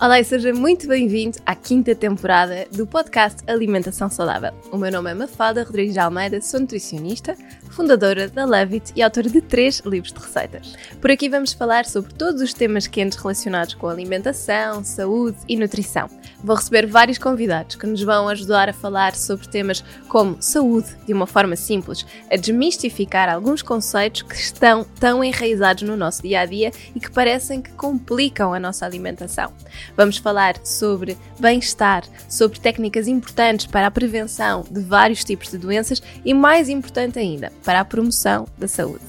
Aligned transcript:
Olá 0.00 0.18
e 0.18 0.24
seja 0.24 0.50
muito 0.54 0.88
bem-vindo 0.88 1.36
à 1.44 1.54
quinta 1.54 1.94
temporada 1.94 2.66
do 2.72 2.86
podcast 2.86 3.42
Alimentação 3.46 4.08
Saudável. 4.08 4.50
O 4.72 4.78
meu 4.78 4.90
nome 4.90 5.10
é 5.10 5.14
Mafalda 5.14 5.62
Rodrigues 5.62 5.92
de 5.92 6.00
Almeida, 6.00 6.40
sou 6.40 6.58
nutricionista, 6.58 7.36
fundadora 7.70 8.28
da 8.28 8.44
Levit 8.44 8.92
e 8.94 9.02
autora 9.02 9.28
de 9.28 9.40
três 9.40 9.80
livros 9.80 10.12
de 10.12 10.18
receitas. 10.18 10.74
Por 11.00 11.10
aqui 11.10 11.28
vamos 11.28 11.52
falar 11.52 11.86
sobre 11.86 12.12
todos 12.14 12.42
os 12.42 12.52
temas 12.52 12.86
quentes 12.86 13.16
relacionados 13.16 13.74
com 13.74 13.88
alimentação, 13.88 14.84
saúde 14.84 15.38
e 15.48 15.56
nutrição. 15.56 16.08
Vou 16.42 16.56
receber 16.56 16.86
vários 16.86 17.18
convidados 17.18 17.76
que 17.76 17.86
nos 17.86 18.02
vão 18.02 18.28
ajudar 18.28 18.68
a 18.68 18.72
falar 18.72 19.14
sobre 19.14 19.46
temas 19.48 19.84
como 20.08 20.40
saúde 20.40 20.88
de 21.06 21.12
uma 21.12 21.26
forma 21.26 21.54
simples, 21.54 22.04
a 22.30 22.36
desmistificar 22.36 23.28
alguns 23.28 23.62
conceitos 23.62 24.22
que 24.22 24.34
estão 24.34 24.84
tão 24.98 25.22
enraizados 25.22 25.82
no 25.82 25.96
nosso 25.96 26.22
dia 26.22 26.40
a 26.40 26.46
dia 26.46 26.72
e 26.94 27.00
que 27.00 27.10
parecem 27.10 27.60
que 27.60 27.70
complicam 27.72 28.52
a 28.52 28.60
nossa 28.60 28.84
alimentação. 28.84 29.52
Vamos 29.96 30.16
falar 30.16 30.56
sobre 30.64 31.16
bem-estar, 31.38 32.04
sobre 32.28 32.58
técnicas 32.58 33.06
importantes 33.06 33.66
para 33.66 33.86
a 33.86 33.90
prevenção 33.90 34.64
de 34.70 34.80
vários 34.80 35.22
tipos 35.24 35.50
de 35.50 35.58
doenças 35.58 36.02
e, 36.24 36.34
mais 36.34 36.68
importante 36.68 37.18
ainda, 37.18 37.52
para 37.64 37.80
a 37.80 37.84
promoção 37.84 38.46
da 38.58 38.68
saúde. 38.68 39.04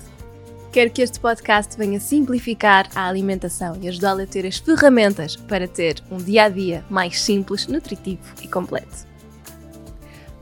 Quero 0.71 0.89
que 0.89 1.01
este 1.01 1.19
podcast 1.19 1.77
venha 1.77 1.99
simplificar 1.99 2.89
a 2.95 3.07
alimentação 3.07 3.77
e 3.81 3.89
ajudá-la 3.89 4.23
a 4.23 4.27
ter 4.27 4.45
as 4.45 4.57
ferramentas 4.57 5.35
para 5.35 5.67
ter 5.67 6.01
um 6.09 6.17
dia 6.17 6.43
a 6.43 6.49
dia 6.49 6.85
mais 6.89 7.21
simples, 7.21 7.67
nutritivo 7.67 8.23
e 8.41 8.47
completo. 8.47 9.11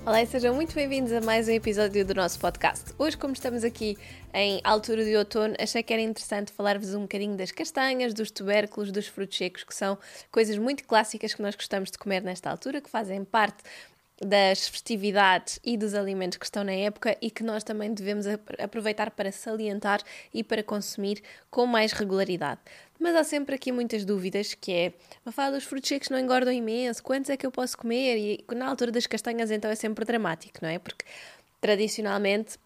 Olá 0.05 0.23
e 0.23 0.25
sejam 0.25 0.55
muito 0.55 0.73
bem-vindos 0.73 1.11
a 1.11 1.21
mais 1.21 1.47
um 1.47 1.51
episódio 1.51 2.03
do 2.03 2.15
nosso 2.15 2.39
podcast. 2.39 2.93
Hoje, 2.97 3.15
como 3.15 3.33
estamos 3.33 3.63
aqui 3.63 3.95
em 4.33 4.59
altura 4.63 5.03
de 5.05 5.15
outono, 5.15 5.53
achei 5.59 5.83
que 5.83 5.93
era 5.93 6.01
interessante 6.01 6.51
falar-vos 6.51 6.95
um 6.95 7.01
bocadinho 7.01 7.35
das 7.35 7.51
castanhas, 7.51 8.11
dos 8.11 8.31
tubérculos, 8.31 8.91
dos 8.91 9.05
frutos 9.05 9.37
secos, 9.37 9.63
que 9.63 9.75
são 9.75 9.99
coisas 10.31 10.57
muito 10.57 10.83
clássicas 10.85 11.35
que 11.35 11.41
nós 11.43 11.53
gostamos 11.53 11.91
de 11.91 11.97
comer 11.99 12.23
nesta 12.23 12.49
altura, 12.49 12.81
que 12.81 12.89
fazem 12.89 13.23
parte 13.23 13.63
das 14.21 14.67
festividades 14.67 15.59
e 15.63 15.77
dos 15.77 15.93
alimentos 15.93 16.37
que 16.37 16.45
estão 16.45 16.63
na 16.63 16.73
época 16.73 17.17
e 17.21 17.31
que 17.31 17.43
nós 17.43 17.63
também 17.63 17.93
devemos 17.93 18.25
aproveitar 18.57 19.11
para 19.11 19.31
salientar 19.31 20.01
e 20.33 20.43
para 20.43 20.61
consumir 20.61 21.21
com 21.49 21.65
mais 21.65 21.91
regularidade. 21.91 22.59
Mas 22.99 23.15
há 23.15 23.23
sempre 23.23 23.55
aqui 23.55 23.71
muitas 23.71 24.03
dúvidas, 24.03 24.53
que 24.53 24.73
é, 24.73 24.93
uma 25.25 25.31
fala 25.31 25.55
dos 25.55 25.63
frutos 25.63 25.87
secos 25.87 26.09
não 26.09 26.19
engordam 26.19 26.53
imenso, 26.53 27.01
quantos 27.01 27.29
é 27.29 27.37
que 27.37 27.45
eu 27.45 27.51
posso 27.51 27.77
comer? 27.77 28.17
E 28.17 28.55
na 28.55 28.67
altura 28.67 28.91
das 28.91 29.07
castanhas 29.07 29.49
então 29.51 29.71
é 29.71 29.75
sempre 29.75 30.03
dramático, 30.03 30.59
não 30.61 30.69
é? 30.69 30.77
Porque 30.77 31.05
tradicionalmente 31.61 32.57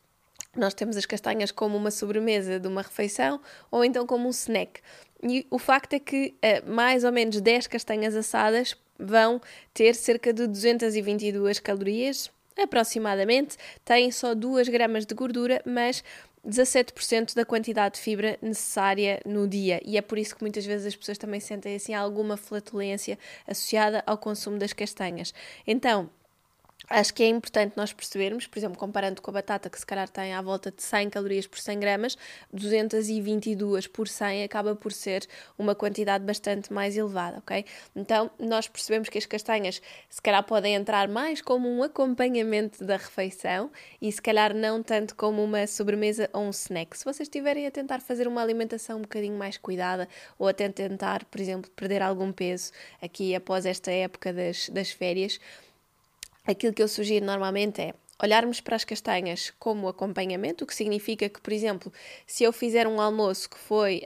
nós 0.55 0.73
temos 0.73 0.97
as 0.97 1.05
castanhas 1.05 1.51
como 1.51 1.77
uma 1.77 1.91
sobremesa 1.91 2.59
de 2.59 2.67
uma 2.67 2.81
refeição 2.81 3.39
ou 3.69 3.85
então 3.85 4.07
como 4.07 4.27
um 4.27 4.31
snack. 4.31 4.81
E 5.21 5.47
o 5.49 5.59
facto 5.59 5.93
é 5.93 5.99
que 5.99 6.35
uh, 6.43 6.69
mais 6.69 7.03
ou 7.03 7.11
menos 7.11 7.39
10 7.39 7.67
castanhas 7.67 8.15
assadas 8.15 8.75
vão 9.03 9.41
ter 9.73 9.93
cerca 9.95 10.31
de 10.33 10.47
222 10.47 11.59
calorias, 11.59 12.31
aproximadamente, 12.57 13.57
têm 13.83 14.11
só 14.11 14.33
2 14.33 14.69
gramas 14.69 15.05
de 15.05 15.13
gordura, 15.13 15.61
mas 15.65 16.03
17% 16.45 17.33
da 17.35 17.45
quantidade 17.45 17.95
de 17.95 18.01
fibra 18.01 18.37
necessária 18.41 19.21
no 19.25 19.47
dia. 19.47 19.81
E 19.85 19.97
é 19.97 20.01
por 20.01 20.17
isso 20.17 20.35
que 20.35 20.43
muitas 20.43 20.65
vezes 20.65 20.87
as 20.87 20.95
pessoas 20.95 21.17
também 21.17 21.39
sentem 21.39 21.75
assim 21.75 21.93
alguma 21.93 22.35
flatulência 22.35 23.17
associada 23.47 24.03
ao 24.05 24.17
consumo 24.17 24.57
das 24.57 24.73
castanhas. 24.73 25.33
Então, 25.65 26.09
Acho 26.89 27.13
que 27.13 27.23
é 27.23 27.27
importante 27.27 27.73
nós 27.77 27.93
percebermos, 27.93 28.45
por 28.45 28.59
exemplo, 28.59 28.77
comparando 28.77 29.21
com 29.21 29.31
a 29.31 29.35
batata, 29.35 29.69
que 29.69 29.79
se 29.79 29.85
calhar 29.85 30.09
tem 30.09 30.33
à 30.33 30.41
volta 30.41 30.69
de 30.69 30.83
100 30.83 31.09
calorias 31.09 31.47
por 31.47 31.59
100 31.59 31.79
gramas, 31.79 32.17
222 32.51 33.87
por 33.87 34.07
100 34.07 34.43
acaba 34.43 34.75
por 34.75 34.91
ser 34.91 35.25
uma 35.57 35.73
quantidade 35.73 36.25
bastante 36.25 36.73
mais 36.73 36.97
elevada, 36.97 37.37
ok? 37.37 37.65
Então, 37.95 38.29
nós 38.37 38.67
percebemos 38.67 39.09
que 39.09 39.17
as 39.17 39.25
castanhas 39.25 39.81
se 40.09 40.21
calhar 40.21 40.43
podem 40.43 40.75
entrar 40.75 41.07
mais 41.07 41.41
como 41.41 41.69
um 41.69 41.83
acompanhamento 41.83 42.83
da 42.83 42.97
refeição 42.97 43.71
e 44.01 44.11
se 44.11 44.21
calhar 44.21 44.53
não 44.53 44.83
tanto 44.83 45.15
como 45.15 45.43
uma 45.43 45.65
sobremesa 45.67 46.29
ou 46.33 46.43
um 46.43 46.49
snack. 46.49 46.97
Se 46.97 47.05
vocês 47.05 47.27
estiverem 47.27 47.65
a 47.65 47.71
tentar 47.71 48.01
fazer 48.01 48.27
uma 48.27 48.41
alimentação 48.41 48.97
um 48.97 49.01
bocadinho 49.01 49.37
mais 49.37 49.57
cuidada 49.57 50.07
ou 50.37 50.47
até 50.47 50.67
tentar, 50.69 51.23
por 51.25 51.39
exemplo, 51.39 51.71
perder 51.71 52.01
algum 52.01 52.31
peso 52.31 52.71
aqui 53.01 53.33
após 53.33 53.65
esta 53.65 53.91
época 53.91 54.33
das, 54.33 54.69
das 54.69 54.91
férias, 54.91 55.39
aquilo 56.45 56.73
que 56.73 56.83
eu 56.83 56.87
sugiro 56.87 57.25
normalmente 57.25 57.81
é 57.81 57.93
olharmos 58.21 58.61
para 58.61 58.75
as 58.75 58.83
castanhas 58.83 59.51
como 59.59 59.87
acompanhamento, 59.87 60.63
o 60.63 60.67
que 60.67 60.75
significa 60.75 61.27
que, 61.27 61.41
por 61.41 61.51
exemplo, 61.51 61.91
se 62.25 62.43
eu 62.43 62.53
fizer 62.53 62.87
um 62.87 63.01
almoço 63.01 63.49
que 63.49 63.57
foi 63.57 64.01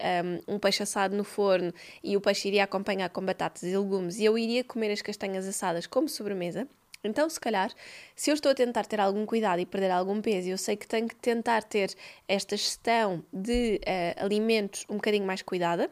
um, 0.47 0.56
um, 0.56 0.59
peixe 0.59 0.81
assado 0.81 1.16
no 1.16 1.24
forno 1.24 1.74
e 2.03 2.18
o 2.18 2.22
peixe 2.22 2.47
iria 2.47 2.64
acompanhar 2.64 3.09
com 3.09 3.24
batatas 3.24 3.64
e 3.64 3.78
legumes 3.78 4.18
e 4.18 4.26
eu 4.26 4.38
iria 4.38 4.64
comer 4.64 4.92
as 4.92 5.02
castanhas 5.02 5.47
assadas 5.47 5.86
como 5.86 6.09
sobremesa, 6.09 6.68
então, 7.03 7.30
se 7.30 7.40
calhar, 7.40 7.72
se 8.16 8.30
eu 8.31 8.34
estou 8.34 8.52
a 8.52 8.56
tentar 8.56 8.86
ter 8.86 9.00
algum 9.00 9.26
cuidado 9.26 9.59
e 9.59 9.66
perder 9.66 9.92
algum 9.92 10.22
peso, 10.22 10.50
eu 10.50 10.58
sei 10.58 10.76
que 10.76 10.88
tenho 10.88 11.08
que 11.08 11.16
tentar 11.16 11.64
ter 11.64 11.94
esta 12.28 12.58
gestão 12.58 13.24
de 13.31 13.80
uh, 13.84 14.26
alimentos 14.26 14.84
um 14.90 14.96
bocadinho 14.96 15.26
mais 15.26 15.42
cuidada, 15.42 15.90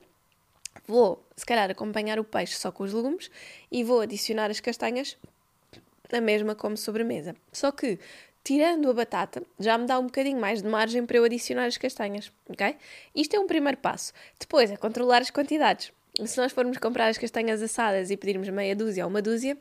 vou, 0.87 1.23
se 1.35 1.45
calhar, 1.45 1.69
acompanhar 1.69 2.19
o 2.19 2.23
peixe 2.23 2.55
só 2.55 2.71
com 2.71 2.83
os 2.83 2.91
legumes 2.91 3.29
e 3.71 3.83
vou 3.83 4.01
adicionar 4.01 4.49
as 4.49 4.59
castanhas 4.59 5.17
a 6.11 6.21
mesma 6.21 6.55
como 6.55 6.77
sobremesa. 6.77 7.35
Só 7.51 7.71
que, 7.71 7.99
tirando 8.43 8.89
a 8.89 8.93
batata, 8.93 9.43
já 9.59 9.77
me 9.77 9.85
dá 9.85 9.97
um 9.99 10.05
bocadinho 10.05 10.39
mais 10.39 10.61
de 10.61 10.67
margem 10.67 11.05
para 11.05 11.17
eu 11.17 11.23
adicionar 11.23 11.65
as 11.65 11.77
castanhas, 11.77 12.31
ok? 12.49 12.75
Isto 13.15 13.35
é 13.35 13.39
um 13.39 13.47
primeiro 13.47 13.77
passo. 13.77 14.13
Depois 14.39 14.69
é 14.69 14.77
controlar 14.77 15.21
as 15.21 15.31
quantidades. 15.31 15.91
Se 16.25 16.37
nós 16.37 16.51
formos 16.51 16.77
comprar 16.77 17.07
as 17.07 17.17
castanhas 17.17 17.61
assadas 17.61 18.09
e 18.09 18.17
pedirmos 18.17 18.47
meia 18.49 18.75
dúzia 18.75 19.03
ou 19.03 19.09
uma 19.09 19.21
dúzia, 19.21 19.57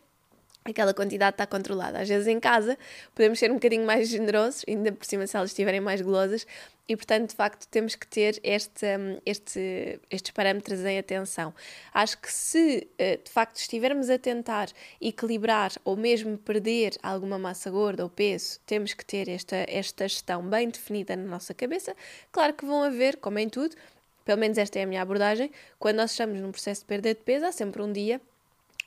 aquela 0.65 0.95
quantidade 0.95 1.35
está 1.35 1.47
controlada. 1.47 2.01
Às 2.01 2.09
vezes 2.09 2.27
em 2.27 2.41
casa 2.41 2.79
podemos 3.15 3.39
ser 3.39 3.51
um 3.51 3.55
bocadinho 3.55 3.85
mais 3.85 4.09
generosos, 4.09 4.65
ainda 4.67 4.93
por 4.93 5.05
cima 5.05 5.27
se 5.27 5.37
elas 5.37 5.51
estiverem 5.51 5.81
mais 5.81 6.01
golosas, 6.01 6.47
e 6.89 6.97
portanto, 6.97 7.31
de 7.31 7.37
facto, 7.37 7.67
temos 7.69 7.95
que 7.95 8.07
ter 8.07 8.39
este, 8.43 8.85
hum, 8.85 9.19
este, 9.25 10.01
estes 10.11 10.31
parâmetros 10.33 10.81
em 10.81 10.99
atenção. 10.99 11.55
Acho 11.93 12.19
que 12.19 12.31
se 12.33 12.89
eh, 12.99 13.17
de 13.17 13.31
facto 13.31 13.57
estivermos 13.57 14.11
a 14.11 14.19
tentar 14.19 14.69
equilibrar 15.01 15.73
ou 15.85 15.97
mesmo 15.97 16.37
perder 16.37 16.97
alguma 17.03 17.39
massa 17.39 17.71
gorda 17.71 18.03
ou 18.03 18.11
peso, 18.11 18.61
temos 18.67 18.93
que 18.93 19.05
ter 19.05 19.29
esta, 19.29 19.65
esta 19.69 20.07
gestão 20.07 20.43
bem 20.43 20.69
definida 20.69 21.17
na 21.17 21.25
nossa 21.25 21.55
cabeça. 21.55 21.97
Claro 22.31 22.53
que 22.53 22.67
vão 22.67 22.83
haver, 22.83 23.17
como 23.17 23.39
em 23.39 23.49
tudo, 23.49 23.75
pelo 24.25 24.39
menos 24.39 24.59
esta 24.59 24.79
é 24.79 24.83
a 24.83 24.87
minha 24.87 25.01
abordagem, 25.01 25.51
quando 25.79 25.97
nós 25.97 26.11
estamos 26.11 26.41
num 26.41 26.51
processo 26.51 26.83
de 26.83 26.87
perda 26.87 27.15
de 27.15 27.21
peso, 27.21 27.47
há 27.47 27.53
sempre 27.53 27.83
um 27.83 27.93
dia 27.93 28.21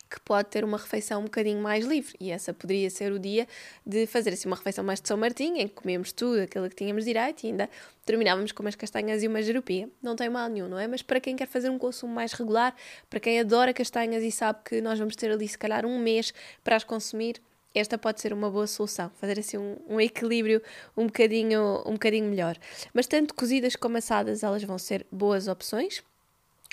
que 0.09 0.19
pode 0.19 0.49
ter 0.49 0.63
uma 0.63 0.77
refeição 0.77 1.21
um 1.21 1.25
bocadinho 1.25 1.61
mais 1.61 1.85
livre. 1.85 2.15
E 2.19 2.31
essa 2.31 2.53
poderia 2.53 2.89
ser 2.89 3.11
o 3.11 3.19
dia 3.19 3.47
de 3.85 4.05
fazer 4.07 4.31
assim 4.31 4.47
uma 4.47 4.55
refeição 4.55 4.83
mais 4.83 5.01
de 5.01 5.07
São 5.07 5.17
Martinho, 5.17 5.57
em 5.57 5.67
que 5.67 5.75
comemos 5.75 6.11
tudo 6.11 6.41
aquilo 6.41 6.69
que 6.69 6.75
tínhamos 6.75 7.05
direito 7.05 7.43
e 7.43 7.47
ainda 7.47 7.69
terminávamos 8.05 8.51
com 8.51 8.63
umas 8.63 8.75
castanhas 8.75 9.23
e 9.23 9.27
uma 9.27 9.41
jerupia. 9.41 9.89
Não 10.01 10.15
tem 10.15 10.29
mal 10.29 10.49
nenhum, 10.49 10.67
não 10.67 10.79
é? 10.79 10.87
Mas 10.87 11.01
para 11.01 11.19
quem 11.19 11.35
quer 11.35 11.47
fazer 11.47 11.69
um 11.69 11.77
consumo 11.77 12.13
mais 12.13 12.33
regular, 12.33 12.75
para 13.09 13.19
quem 13.19 13.39
adora 13.39 13.73
castanhas 13.73 14.23
e 14.23 14.31
sabe 14.31 14.59
que 14.63 14.81
nós 14.81 14.97
vamos 14.97 15.15
ter 15.15 15.31
ali 15.31 15.47
se 15.47 15.57
calhar 15.57 15.85
um 15.85 15.99
mês 15.99 16.33
para 16.63 16.75
as 16.75 16.83
consumir, 16.83 17.41
esta 17.75 17.97
pode 17.97 18.21
ser 18.21 18.33
uma 18.33 18.49
boa 18.49 18.65
solução, 18.65 19.11
fazer 19.19 19.39
assim 19.39 19.57
um, 19.57 19.77
um, 19.87 20.01
equilíbrio 20.01 20.61
um 20.95 21.05
bocadinho, 21.05 21.83
um 21.85 21.93
bocadinho 21.93 22.29
melhor. 22.29 22.57
Mas 22.93 23.07
tanto 23.07 23.33
cozidas 23.33 23.75
como 23.75 23.97
assadas, 23.97 24.43
elas 24.43 24.63
vão 24.63 24.77
ser 24.77 25.05
boas 25.11 25.47
opções. 25.47 26.03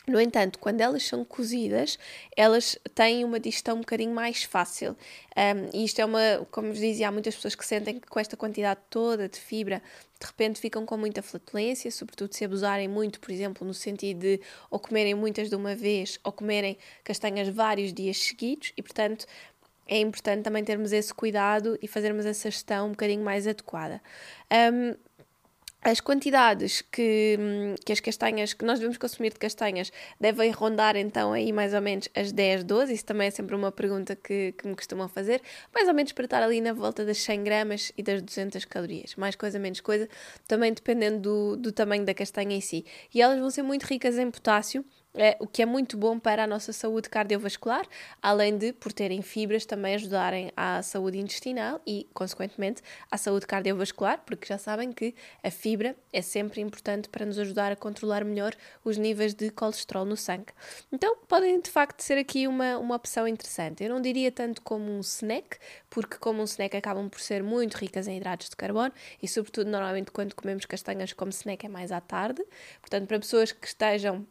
No 0.07 0.21
entanto, 0.21 0.59
quando 0.59 0.83
elas 0.83 1.03
são 1.03 1.25
cozidas, 1.25 1.99
elas 2.37 2.79
têm 2.95 3.25
uma 3.25 3.41
digestão 3.41 3.77
um 3.77 3.81
bocadinho 3.81 4.15
mais 4.15 4.43
fácil. 4.43 4.95
Um, 5.35 5.71
e 5.73 5.85
isto 5.85 5.99
é 5.99 6.05
uma, 6.05 6.47
como 6.51 6.69
vos 6.69 6.79
dizia, 6.79 7.09
há 7.09 7.13
muitas 7.13 7.35
pessoas 7.35 7.55
que 7.55 7.65
sentem 7.65 7.99
que 7.99 8.07
com 8.07 8.21
esta 8.21 8.37
quantidade 8.37 8.81
toda 8.91 9.29
de 9.31 9.39
fibra, 9.39 9.83
de 10.21 10.27
repente 10.27 10.61
ficam 10.61 10.85
com 10.85 10.99
muita 10.99 11.23
flatulência, 11.23 11.91
sobretudo 11.91 12.35
se 12.35 12.45
abusarem 12.45 12.87
muito, 12.87 13.19
por 13.19 13.31
exemplo, 13.31 13.67
no 13.67 13.73
sentido 13.73 14.21
de 14.21 14.41
ou 14.71 14.79
comerem 14.79 15.15
muitas 15.15 15.49
de 15.49 15.57
uma 15.57 15.75
vez 15.75 16.21
ou 16.23 16.31
comerem 16.33 16.77
castanhas 17.03 17.49
vários 17.49 17.91
dias 17.91 18.19
seguidos, 18.19 18.75
e 18.77 18.83
portanto 18.83 19.27
é 19.87 19.99
importante 19.99 20.43
também 20.43 20.65
termos 20.65 20.93
esse 20.93 21.13
cuidado 21.13 21.79
e 21.81 21.89
fazermos 21.89 22.25
essa 22.27 22.51
gestão 22.51 22.89
um 22.89 22.91
bocadinho 22.91 23.23
mais 23.23 23.47
adequada. 23.47 24.03
Um, 24.51 24.95
as 25.85 26.01
quantidades 26.01 26.81
que, 26.81 27.39
que 27.85 27.93
as 27.93 28.01
castanhas, 28.01 28.55
que 28.55 28.65
nós 28.65 28.79
devemos 28.79 28.97
consumir 28.97 29.31
de 29.31 29.39
castanhas, 29.39 29.93
devem 30.19 30.51
rondar 30.51 30.97
então 30.97 31.35
aí 31.35 31.53
mais 31.53 31.75
ou 31.75 31.83
menos 31.83 32.09
as 32.17 32.33
10, 32.33 32.65
12. 32.65 32.95
Isso 32.95 33.05
também 33.05 33.29
é 33.29 33.31
sempre 33.31 33.55
uma 33.55 33.71
pergunta 33.71 34.17
que, 34.17 34.53
que 34.53 34.67
me 34.67 34.75
costumam 34.75 35.09
fazer. 35.09 35.43
Mais 35.75 35.87
ou 35.87 35.95
menos 35.95 36.13
para 36.13 36.25
estar 36.25 36.43
ali 36.43 36.63
na 36.63 36.73
volta 36.73 37.05
das 37.05 37.19
100 37.19 37.45
gramas 37.45 37.93
e 37.99 38.03
das 38.03 38.23
200 38.23 38.65
calorias. 38.65 39.15
Mais 39.17 39.37
coisa, 39.37 39.59
menos 39.59 39.81
coisa, 39.81 40.09
também 40.49 40.73
dependendo 40.73 41.21
do, 41.21 41.57
do 41.57 41.71
tamanho 41.71 42.05
da 42.05 42.15
castanha 42.15 42.57
em 42.57 42.63
si. 42.63 42.87
E 43.13 43.21
elas 43.21 43.39
vão 43.39 43.51
ser 43.51 43.63
muito 43.63 43.83
ricas 43.85 44.19
em 44.19 44.31
potássio 44.31 44.83
é, 45.15 45.37
o 45.39 45.47
que 45.47 45.63
é 45.63 45.67
muito 45.67 45.97
bom 45.97 46.19
para 46.19 46.43
a 46.43 46.47
nossa 46.47 46.73
saúde 46.73 47.09
cardiovascular, 47.09 47.87
além 48.21 48.59
de, 48.59 48.73
por 48.73 48.93
terem 48.93 49.23
fibras, 49.23 49.65
também 49.65 49.95
ajudarem 49.95 50.51
à 50.57 50.83
saúde 50.83 51.19
intestinal 51.19 51.81
e, 51.87 52.09
consequentemente, 52.13 52.83
à 53.11 53.17
saúde 53.17 53.47
cardiovascular, 53.47 54.23
porque 54.27 54.47
já 54.47 54.59
sabem 54.59 54.93
que 54.93 55.15
a 55.43 55.51
fibra 55.51 55.97
é 56.13 56.21
sempre 56.21 56.61
importante 56.61 57.09
para 57.09 57.25
nos 57.25 57.39
ajudar 57.39 57.71
a 57.71 57.77
controlar 57.77 58.25
melhor 58.25 58.55
os 58.85 58.97
níveis 58.97 59.35
de 59.35 59.51
colesterol 59.51 60.05
no 60.05 60.17
sangue. 60.17 60.53
Então, 60.93 61.17
podem 61.29 61.61
de 61.61 61.71
facto 61.71 62.01
ser 62.01 62.19
aqui 62.19 62.49
uma, 62.49 62.77
uma 62.79 62.97
opção 62.97 63.29
interessante. 63.29 63.85
Eu 63.85 63.91
não 63.91 64.01
diria 64.01 64.33
tanto 64.33 64.63
como 64.63 64.91
um 64.91 65.01
snack, 65.01 65.59
porque, 65.89 66.17
como 66.19 66.41
um 66.41 66.45
snack, 66.45 66.77
acabam 66.77 67.09
por 67.09 67.21
ser 67.21 67.41
muito 67.43 67.75
ricas 67.75 68.09
em 68.09 68.17
hidratos 68.17 68.49
de 68.51 68.57
carbono 68.57 68.93
e, 69.23 69.29
sobretudo, 69.29 69.71
normalmente 69.71 70.11
quando 70.11 70.35
comemos 70.35 70.65
castanhas 70.65 71.13
como 71.13 71.31
snack 71.31 71.67
é 71.67 71.69
mais 71.69 71.93
à 71.93 72.01
tarde. 72.01 72.45
Portanto, 72.81 73.07
para 73.07 73.21
pessoas 73.21 73.53
que 73.53 73.67
estejam 73.69 74.27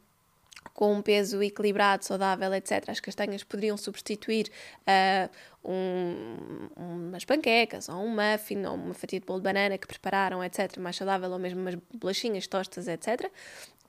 com 0.74 0.94
um 0.94 1.02
peso 1.02 1.42
equilibrado, 1.44 2.04
saudável, 2.04 2.54
etc., 2.54 2.90
as 2.90 3.00
castanhas 3.00 3.44
poderiam 3.44 3.78
substituir 3.78 4.50
uh, 4.88 5.30
um, 5.64 6.68
umas 6.76 7.24
panquecas, 7.26 7.90
ou 7.90 7.98
um 7.98 8.10
muffin, 8.10 8.66
ou 8.66 8.76
uma 8.76 8.94
fatia 8.94 9.20
de 9.20 9.26
bolo 9.26 9.40
de 9.40 9.44
banana 9.44 9.78
que 9.78 9.88
prepararam, 9.88 10.44
etc., 10.44 10.78
mais 10.80 10.96
saudável, 10.96 11.32
ou 11.32 11.40
mesmo 11.40 11.62
umas 11.62 11.76
bolachinhas, 11.94 12.48
tostas, 12.48 12.88
etc. 12.88 13.32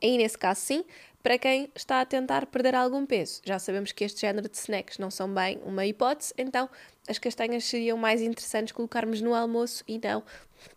Aí, 0.02 0.18
nesse 0.18 0.36
caso, 0.36 0.60
sim, 0.60 0.84
para 1.22 1.38
quem 1.38 1.70
está 1.74 2.02
a 2.02 2.04
tentar 2.04 2.44
perder 2.46 2.74
algum 2.74 3.06
peso. 3.06 3.40
Já 3.44 3.58
sabemos 3.58 3.92
que 3.92 4.04
este 4.04 4.20
género 4.20 4.46
de 4.46 4.56
snacks 4.58 4.98
não 4.98 5.10
são 5.10 5.32
bem 5.32 5.58
uma 5.64 5.86
hipótese, 5.86 6.34
então 6.36 6.68
as 7.08 7.18
castanhas 7.18 7.64
seriam 7.64 7.96
mais 7.96 8.20
interessantes 8.20 8.72
colocarmos 8.72 9.22
no 9.22 9.34
almoço 9.34 9.82
e 9.88 9.98
não 9.98 10.22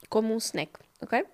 como 0.10 0.34
um 0.34 0.38
snack, 0.38 0.72
ok? 1.02 1.26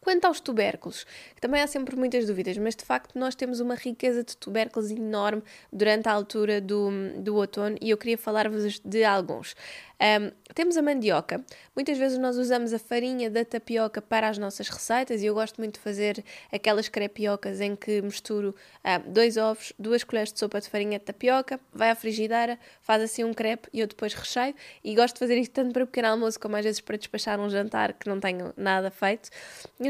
Quanto 0.00 0.24
aos 0.24 0.40
tubérculos, 0.40 1.06
também 1.40 1.60
há 1.60 1.66
sempre 1.66 1.94
muitas 1.94 2.26
dúvidas, 2.26 2.56
mas 2.56 2.74
de 2.74 2.84
facto 2.84 3.18
nós 3.18 3.34
temos 3.34 3.60
uma 3.60 3.74
riqueza 3.74 4.24
de 4.24 4.34
tubérculos 4.34 4.90
enorme 4.90 5.42
durante 5.70 6.08
a 6.08 6.12
altura 6.12 6.58
do, 6.58 6.90
do 7.18 7.36
outono 7.36 7.76
e 7.82 7.90
eu 7.90 7.98
queria 7.98 8.16
falar-vos 8.16 8.80
de 8.80 9.04
alguns. 9.04 9.54
Um, 10.00 10.32
temos 10.54 10.78
a 10.78 10.82
mandioca. 10.82 11.44
Muitas 11.76 11.98
vezes 11.98 12.16
nós 12.16 12.38
usamos 12.38 12.72
a 12.72 12.78
farinha 12.78 13.28
da 13.28 13.44
tapioca 13.44 14.00
para 14.00 14.30
as 14.30 14.38
nossas 14.38 14.70
receitas 14.70 15.22
e 15.22 15.26
eu 15.26 15.34
gosto 15.34 15.58
muito 15.58 15.74
de 15.74 15.80
fazer 15.80 16.24
aquelas 16.50 16.88
crepiocas 16.88 17.60
em 17.60 17.76
que 17.76 18.00
misturo 18.00 18.54
um, 18.82 19.12
dois 19.12 19.36
ovos, 19.36 19.74
duas 19.78 20.02
colheres 20.02 20.32
de 20.32 20.38
sopa 20.38 20.58
de 20.58 20.70
farinha 20.70 20.98
de 20.98 21.04
tapioca, 21.04 21.60
vai 21.70 21.90
à 21.90 21.94
frigideira, 21.94 22.58
faz 22.80 23.02
assim 23.02 23.24
um 23.24 23.34
crepe 23.34 23.68
e 23.74 23.80
eu 23.80 23.86
depois 23.86 24.14
recheio. 24.14 24.54
E 24.82 24.94
gosto 24.94 25.16
de 25.16 25.18
fazer 25.18 25.36
isto 25.36 25.52
tanto 25.52 25.74
para 25.74 25.84
pequeno 25.84 26.08
almoço 26.08 26.40
como 26.40 26.56
às 26.56 26.64
vezes 26.64 26.80
para 26.80 26.96
despachar 26.96 27.38
um 27.38 27.50
jantar 27.50 27.92
que 27.92 28.08
não 28.08 28.18
tenho 28.18 28.54
nada 28.56 28.90
feito. 28.90 29.28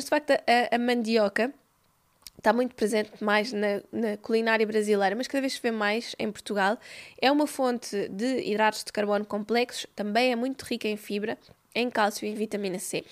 Mas 0.00 0.04
de 0.04 0.10
facto 0.10 0.30
a, 0.30 0.74
a 0.74 0.78
mandioca 0.78 1.52
está 2.38 2.54
muito 2.54 2.74
presente 2.74 3.22
mais 3.22 3.52
na, 3.52 3.82
na, 3.92 4.16
culinária 4.16 4.66
brasileira, 4.66 5.14
mas 5.14 5.28
cada 5.28 5.42
vez 5.42 5.52
se 5.52 5.60
vê 5.60 5.70
mais 5.70 6.16
em 6.18 6.32
Portugal. 6.32 6.78
É 7.20 7.30
uma 7.30 7.46
fonte 7.46 8.08
de 8.08 8.50
hidratos 8.50 8.82
de 8.82 8.90
carbono 8.90 9.26
complexos, 9.26 9.86
também 9.94 10.32
é 10.32 10.36
muito 10.36 10.62
rica 10.62 10.88
em 10.88 10.96
fibra, 10.96 11.36
em 11.74 11.90
cálcio 11.90 12.26
e 12.26 12.34
vitamina 12.34 12.78
C. 12.78 13.04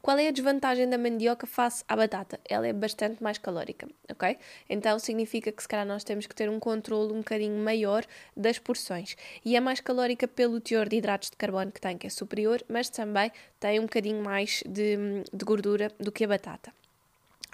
Qual 0.00 0.18
é 0.18 0.28
a 0.28 0.30
desvantagem 0.30 0.88
da 0.88 0.98
mandioca 0.98 1.46
face 1.46 1.84
à 1.88 1.96
batata? 1.96 2.38
Ela 2.48 2.66
é 2.66 2.72
bastante 2.72 3.22
mais 3.22 3.38
calórica, 3.38 3.88
ok? 4.10 4.36
Então 4.68 4.98
significa 4.98 5.50
que 5.50 5.62
se 5.62 5.68
calhar 5.68 5.86
nós 5.86 6.04
temos 6.04 6.26
que 6.26 6.34
ter 6.34 6.50
um 6.50 6.58
controle 6.58 7.12
um 7.12 7.18
bocadinho 7.18 7.56
maior 7.62 8.04
das 8.36 8.58
porções. 8.58 9.16
E 9.44 9.56
é 9.56 9.60
mais 9.60 9.80
calórica 9.80 10.28
pelo 10.28 10.60
teor 10.60 10.88
de 10.88 10.96
hidratos 10.96 11.30
de 11.30 11.36
carbono 11.36 11.72
que 11.72 11.80
tem, 11.80 11.96
que 11.96 12.06
é 12.06 12.10
superior, 12.10 12.62
mas 12.68 12.90
também 12.90 13.30
tem 13.58 13.78
um 13.78 13.84
bocadinho 13.84 14.22
mais 14.22 14.62
de, 14.66 15.22
de 15.32 15.44
gordura 15.44 15.90
do 15.98 16.10
que 16.12 16.24
a 16.24 16.28
batata. 16.28 16.72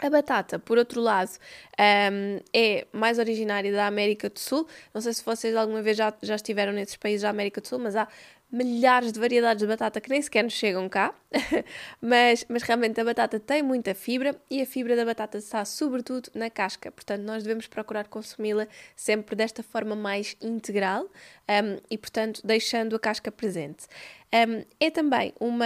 A 0.00 0.08
batata, 0.08 0.60
por 0.60 0.78
outro 0.78 1.00
lado, 1.00 1.30
um, 1.76 2.38
é 2.54 2.86
mais 2.92 3.18
originária 3.18 3.72
da 3.72 3.84
América 3.88 4.30
do 4.30 4.38
Sul. 4.38 4.64
Não 4.94 5.00
sei 5.00 5.12
se 5.12 5.24
vocês 5.24 5.56
alguma 5.56 5.82
vez 5.82 5.96
já, 5.96 6.14
já 6.22 6.36
estiveram 6.36 6.72
nesses 6.72 6.94
países 6.94 7.22
da 7.22 7.30
América 7.30 7.60
do 7.60 7.66
Sul, 7.66 7.80
mas 7.80 7.96
há 7.96 8.06
milhares 8.50 9.12
de 9.12 9.20
variedades 9.20 9.60
de 9.60 9.66
batata 9.66 10.00
que 10.00 10.08
nem 10.08 10.22
sequer 10.22 10.42
nos 10.42 10.54
chegam 10.54 10.88
cá. 10.88 11.14
mas, 12.00 12.44
mas 12.48 12.62
realmente 12.62 13.00
a 13.00 13.04
batata 13.04 13.38
tem 13.38 13.62
muita 13.62 13.94
fibra 13.94 14.34
e 14.50 14.62
a 14.62 14.66
fibra 14.66 14.96
da 14.96 15.04
batata 15.04 15.38
está 15.38 15.64
sobretudo 15.64 16.30
na 16.34 16.48
casca. 16.48 16.90
Portanto, 16.90 17.22
nós 17.22 17.42
devemos 17.42 17.66
procurar 17.66 18.08
consumi-la 18.08 18.66
sempre 18.96 19.36
desta 19.36 19.62
forma 19.62 19.94
mais 19.94 20.36
integral 20.40 21.04
um, 21.04 21.80
e, 21.90 21.98
portanto, 21.98 22.40
deixando 22.44 22.96
a 22.96 22.98
casca 22.98 23.30
presente. 23.30 23.86
Um, 24.32 24.64
é 24.80 24.90
também 24.90 25.34
uma 25.38 25.64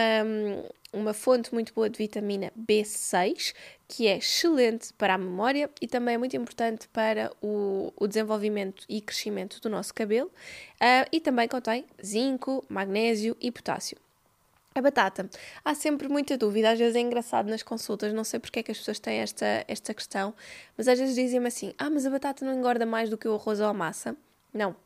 uma 0.93 1.15
fonte 1.15 1.53
muito 1.53 1.73
boa 1.73 1.89
de 1.89 1.99
vitamina 1.99 2.53
B6, 2.59 3.55
que 3.89 4.07
é 4.07 4.19
excelente 4.19 4.93
para 4.95 5.15
a 5.15 5.19
memória 5.19 5.71
e 5.81 5.87
também 5.87 6.15
é 6.15 6.19
muito 6.19 6.37
importante 6.37 6.89
para 6.89 7.33
o, 7.43 7.93
o 7.97 8.07
desenvolvimento 8.07 8.85
e 8.89 9.01
crescimento 9.01 9.61
do 9.61 9.69
nosso 9.69 9.95
cabelo. 9.95 10.29
Uh, 10.29 11.09
e 11.11 11.21
também 11.21 11.49
contém 11.49 11.85
zinco, 12.05 12.65
magnésio 12.69 13.37
e 13.41 13.51
potássio. 13.51 13.97
A 14.75 14.81
batata. 14.81 15.29
Há 15.63 15.75
sempre 15.75 16.09
muita 16.09 16.37
dúvida, 16.39 16.71
às 16.71 16.79
vezes 16.79 16.97
é 16.97 17.01
engraçado 17.01 17.49
nas 17.49 17.63
consultas, 17.63 18.13
não 18.15 18.25
sei 18.25 18.41
porque 18.41 18.61
é 18.61 18.63
que 18.63 18.71
as 18.71 18.79
pessoas 18.79 18.99
têm 18.99 19.19
esta, 19.19 19.65
esta 19.69 19.93
questão, 19.93 20.35
mas 20.79 20.89
às 20.89 20.99
vezes 20.99 21.15
dizem-me 21.15 21.47
assim: 21.47 21.75
ah, 21.77 21.91
mas 21.91 22.07
a 22.07 22.11
batata 22.11 22.45
não 22.45 22.55
engorda 22.55 22.87
mais 22.87 23.11
do 23.11 23.19
que 23.19 23.29
o 23.29 23.35
arroz 23.35 23.61
ou 23.61 23.67
a 23.67 23.75
massa? 23.75 24.17
Não. 24.53 24.77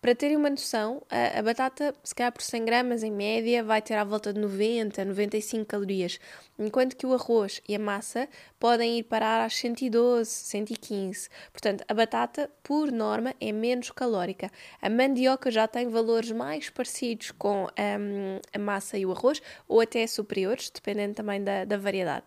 Para 0.00 0.16
terem 0.16 0.36
uma 0.36 0.50
noção, 0.50 1.00
a, 1.08 1.38
a, 1.38 1.42
batata, 1.44 1.94
se 2.02 2.12
calhar 2.12 2.32
por 2.32 2.42
100 2.42 2.64
gramas 2.64 3.04
em 3.04 3.12
média, 3.12 3.62
vai 3.62 3.80
ter 3.80 3.94
à 3.94 4.02
volta 4.02 4.32
de 4.32 4.40
90, 4.40 5.04
95 5.04 5.64
calorias, 5.64 6.18
enquanto 6.58 6.96
que 6.96 7.06
o 7.06 7.14
arroz 7.14 7.62
e 7.68 7.76
a 7.76 7.78
massa 7.78 8.28
podem 8.58 8.98
ir 8.98 9.04
parar 9.04 9.44
às 9.44 9.54
112, 9.54 10.28
115. 10.28 11.28
Portanto, 11.52 11.84
a 11.86 11.94
batata, 11.94 12.50
por 12.64 12.90
norma, 12.90 13.32
é 13.40 13.52
menos 13.52 13.92
calórica. 13.92 14.50
A 14.80 14.90
mandioca 14.90 15.52
já 15.52 15.68
tem 15.68 15.88
valores 15.88 16.32
mais 16.32 16.68
parecidos 16.68 17.30
com 17.30 17.66
um, 17.66 18.40
a 18.52 18.58
massa 18.58 18.98
e 18.98 19.06
o 19.06 19.12
arroz, 19.12 19.40
ou 19.68 19.80
até 19.80 20.04
superiores, 20.08 20.68
dependendo 20.68 21.14
também 21.14 21.44
da, 21.44 21.64
da 21.64 21.76
variedade. 21.76 22.26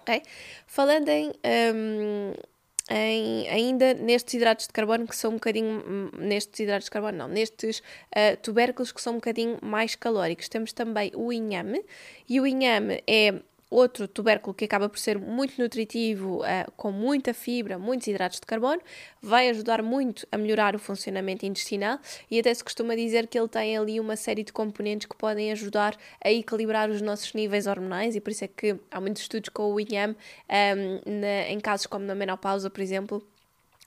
Okay? 0.00 0.22
Falando 0.66 1.08
em 1.08 1.28
um, 1.28 2.32
em, 2.90 3.48
ainda 3.48 3.94
nestes 3.94 4.34
hidratos 4.34 4.66
de 4.66 4.72
carbono 4.72 5.06
que 5.06 5.14
são 5.14 5.30
um 5.30 5.34
bocadinho, 5.34 5.84
hum, 5.86 6.10
nestes 6.18 6.58
hidratos 6.58 6.86
de 6.86 6.90
carbono 6.90 7.16
não, 7.16 7.28
nestes 7.28 7.78
uh, 7.78 8.36
tubérculos 8.42 8.90
que 8.90 9.00
são 9.00 9.14
um 9.14 9.16
bocadinho 9.16 9.58
mais 9.62 9.94
calóricos. 9.94 10.48
Temos 10.48 10.72
também 10.72 11.12
o 11.14 11.32
inhame, 11.32 11.84
e 12.28 12.40
o 12.40 12.46
inhame 12.46 13.02
é 13.06 13.40
outro 13.70 14.08
tubérculo 14.08 14.52
que 14.52 14.64
acaba 14.64 14.88
por 14.88 14.98
ser 14.98 15.18
muito 15.18 15.60
nutritivo, 15.60 16.40
uh, 16.40 16.70
com 16.76 16.90
muita 16.90 17.32
fibra, 17.32 17.78
muitos 17.78 18.08
hidratos 18.08 18.40
de 18.40 18.46
carbono, 18.46 18.82
vai 19.22 19.48
ajudar 19.48 19.82
muito 19.82 20.26
a 20.32 20.36
melhorar 20.36 20.74
o 20.74 20.78
funcionamento 20.78 21.46
intestinal 21.46 21.98
e 22.30 22.38
até 22.40 22.52
se 22.52 22.64
costuma 22.64 22.96
dizer 22.96 23.28
que 23.28 23.38
ele 23.38 23.48
tem 23.48 23.78
ali 23.78 24.00
uma 24.00 24.16
série 24.16 24.42
de 24.42 24.52
componentes 24.52 25.06
que 25.06 25.16
podem 25.16 25.52
ajudar 25.52 25.96
a 26.22 26.30
equilibrar 26.30 26.90
os 26.90 27.00
nossos 27.00 27.32
níveis 27.32 27.66
hormonais 27.66 28.16
e 28.16 28.20
por 28.20 28.30
isso 28.30 28.44
é 28.44 28.48
que 28.48 28.76
há 28.90 29.00
muitos 29.00 29.22
estudos 29.22 29.48
com 29.50 29.70
o 29.70 29.76
um, 29.76 29.78
ehm, 29.78 31.00
em 31.48 31.60
casos 31.60 31.86
como 31.86 32.04
na 32.04 32.14
menopausa, 32.14 32.68
por 32.68 32.80
exemplo, 32.80 33.24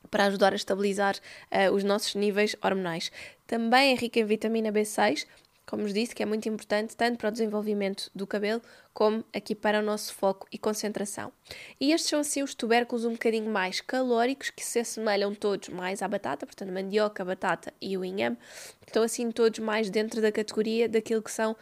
para 0.09 0.25
ajudar 0.25 0.53
a 0.53 0.55
estabilizar 0.55 1.15
uh, 1.15 1.73
os 1.73 1.83
nossos 1.83 2.15
níveis 2.15 2.55
hormonais. 2.61 3.11
Também 3.47 3.93
é 3.93 3.95
rica 3.95 4.19
em 4.19 4.25
vitamina 4.25 4.71
B6, 4.71 5.25
como 5.73 5.85
vos 5.85 5.93
disse, 5.95 6.13
que 6.13 6.21
é 6.21 6.25
muito 6.27 6.47
importante 6.47 6.95
tanto 6.95 7.17
para 7.17 7.29
o 7.29 7.31
desenvolvimento 7.31 8.11
do 8.13 8.27
cabelo 8.27 8.61
como 8.93 9.25
aqui 9.33 9.55
para 9.55 9.79
o 9.79 9.81
nosso 9.81 10.13
foco 10.13 10.45
e 10.51 10.57
concentração. 10.59 11.33
E 11.79 11.91
estes 11.91 12.11
são 12.11 12.19
assim 12.19 12.43
os 12.43 12.53
tubérculos 12.53 13.05
um 13.05 13.13
bocadinho 13.13 13.49
mais 13.49 13.81
calóricos, 13.81 14.51
que 14.51 14.63
se 14.63 14.77
assemelham 14.77 15.33
todos 15.33 15.69
mais 15.69 16.03
à 16.03 16.07
batata, 16.07 16.45
portanto, 16.45 16.71
mandioca, 16.71 17.25
batata 17.25 17.73
e 17.81 17.97
o 17.97 18.05
inhame, 18.05 18.37
estão 18.85 19.01
assim 19.01 19.31
todos 19.31 19.57
mais 19.57 19.89
dentro 19.89 20.21
da 20.21 20.31
categoria 20.31 20.87
daquilo 20.87 21.23
que 21.23 21.31
são 21.31 21.55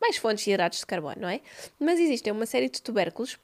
mais 0.00 0.16
fontes 0.16 0.42
de 0.42 0.50
hidratos 0.50 0.80
de 0.80 0.86
carbono, 0.86 1.20
não 1.20 1.28
é? 1.28 1.40
Mas 1.78 2.00
existem 2.00 2.32
uma 2.32 2.46
série 2.46 2.68
de 2.68 2.82
tubérculos 2.82 3.38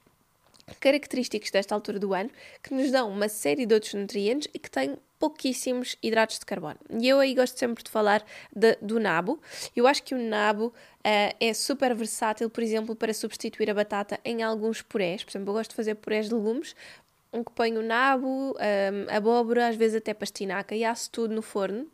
característicos 0.81 1.49
desta 1.49 1.73
altura 1.73 1.97
do 1.97 2.13
ano 2.13 2.29
que 2.61 2.73
nos 2.73 2.91
dão 2.91 3.09
uma 3.09 3.29
série 3.29 3.65
de 3.65 3.73
outros 3.73 3.93
nutrientes 3.93 4.49
e 4.53 4.59
que 4.59 4.69
têm 4.69 4.97
pouquíssimos 5.19 5.97
hidratos 6.01 6.39
de 6.39 6.45
carbono. 6.45 6.79
E 6.89 7.07
eu 7.07 7.19
aí 7.19 7.35
gosto 7.35 7.57
sempre 7.59 7.83
de 7.83 7.91
falar 7.91 8.25
de, 8.55 8.77
do 8.81 8.99
nabo. 8.99 9.39
Eu 9.75 9.85
acho 9.85 10.01
que 10.01 10.15
o 10.15 10.17
nabo 10.17 10.67
uh, 10.67 11.35
é 11.39 11.53
super 11.53 11.93
versátil, 11.93 12.49
por 12.49 12.63
exemplo, 12.63 12.95
para 12.95 13.13
substituir 13.13 13.69
a 13.69 13.73
batata 13.73 14.19
em 14.23 14.41
alguns 14.41 14.81
purés. 14.81 15.23
Por 15.23 15.31
exemplo, 15.31 15.49
eu 15.49 15.53
gosto 15.53 15.71
de 15.71 15.75
fazer 15.75 15.95
purés 15.95 16.29
de 16.29 16.33
legumes, 16.33 16.73
em 17.33 17.43
que 17.43 17.51
ponho 17.51 17.83
nabo, 17.83 18.27
um, 18.27 18.53
eh, 18.59 19.05
abóbora, 19.15 19.67
às 19.67 19.75
vezes 19.75 19.97
até 19.97 20.15
pastinaca, 20.15 20.75
e 20.75 20.83
aço 20.83 21.11
tudo 21.11 21.33
no 21.35 21.43
forno. 21.43 21.87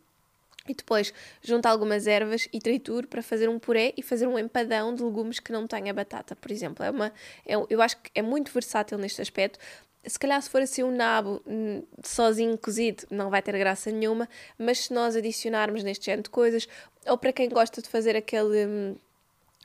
E 0.68 0.74
depois 0.74 1.12
junto 1.42 1.66
algumas 1.66 2.06
ervas 2.06 2.48
e 2.52 2.60
trituro 2.60 3.06
para 3.06 3.22
fazer 3.22 3.48
um 3.48 3.58
puré 3.58 3.92
e 3.96 4.02
fazer 4.02 4.26
um 4.26 4.38
empadão 4.38 4.94
de 4.94 5.02
legumes 5.02 5.38
que 5.38 5.52
não 5.52 5.66
tenha 5.66 5.92
batata, 5.94 6.34
por 6.34 6.50
exemplo. 6.50 6.84
É 6.84 6.90
uma, 6.90 7.12
é, 7.46 7.54
eu 7.68 7.80
acho 7.80 7.96
que 7.98 8.10
é 8.14 8.22
muito 8.22 8.50
versátil 8.52 8.98
neste 8.98 9.22
aspecto 9.22 9.58
se 10.06 10.18
calhar 10.18 10.40
se 10.40 10.48
for 10.48 10.62
assim 10.62 10.82
um 10.82 10.94
nabo 10.94 11.42
hum, 11.46 11.82
sozinho 12.04 12.56
cozido 12.56 13.04
não 13.10 13.30
vai 13.30 13.42
ter 13.42 13.56
graça 13.58 13.90
nenhuma, 13.90 14.28
mas 14.58 14.84
se 14.84 14.92
nós 14.94 15.16
adicionarmos 15.16 15.82
neste 15.82 16.06
género 16.06 16.22
de 16.24 16.30
coisas, 16.30 16.68
ou 17.06 17.18
para 17.18 17.32
quem 17.32 17.48
gosta 17.48 17.82
de 17.82 17.88
fazer 17.88 18.16
aquele, 18.16 18.66
hum, 18.66 18.96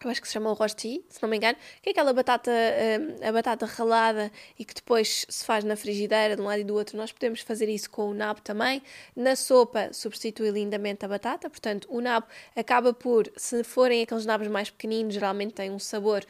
eu 0.03 0.09
acho 0.09 0.19
que 0.19 0.27
se 0.27 0.33
chama 0.33 0.49
o 0.49 0.53
rosti, 0.53 1.03
se 1.09 1.21
não 1.21 1.29
me 1.29 1.37
engano, 1.37 1.57
que 1.81 1.89
é 1.89 1.91
aquela 1.91 2.11
batata, 2.11 2.51
hum, 2.51 3.27
a 3.27 3.31
batata 3.31 3.65
ralada 3.65 4.31
e 4.57 4.65
que 4.65 4.73
depois 4.73 5.25
se 5.29 5.45
faz 5.45 5.63
na 5.63 5.75
frigideira 5.75 6.35
de 6.35 6.41
um 6.41 6.45
lado 6.45 6.59
e 6.59 6.63
do 6.63 6.73
outro. 6.73 6.97
Nós 6.97 7.11
podemos 7.11 7.41
fazer 7.41 7.69
isso 7.69 7.89
com 7.89 8.09
o 8.09 8.13
nabo 8.13 8.41
também. 8.41 8.81
Na 9.15 9.35
sopa 9.35 9.93
substitui 9.93 10.49
lindamente 10.49 11.05
a 11.05 11.07
batata, 11.07 11.49
portanto 11.49 11.87
o 11.89 12.01
nabo 12.01 12.25
acaba 12.55 12.93
por, 12.93 13.31
se 13.37 13.63
forem 13.63 14.01
aqueles 14.01 14.25
nabos 14.25 14.47
mais 14.47 14.69
pequeninos, 14.69 15.13
geralmente 15.13 15.53
tem 15.53 15.69
um 15.69 15.79
sabor 15.79 16.25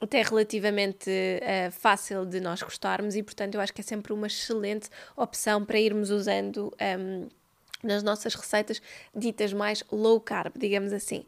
até 0.00 0.22
relativamente 0.22 1.10
uh, 1.10 1.70
fácil 1.72 2.26
de 2.26 2.40
nós 2.40 2.62
gostarmos 2.62 3.16
e 3.16 3.22
portanto 3.22 3.54
eu 3.54 3.60
acho 3.60 3.72
que 3.72 3.80
é 3.80 3.84
sempre 3.84 4.12
uma 4.12 4.26
excelente 4.26 4.88
opção 5.16 5.64
para 5.64 5.78
irmos 5.78 6.10
usando 6.10 6.72
um, 6.98 7.28
nas 7.82 8.02
nossas 8.02 8.34
receitas 8.34 8.82
ditas 9.14 9.52
mais 9.52 9.82
low 9.90 10.20
carb, 10.20 10.52
digamos 10.56 10.92
assim. 10.92 11.24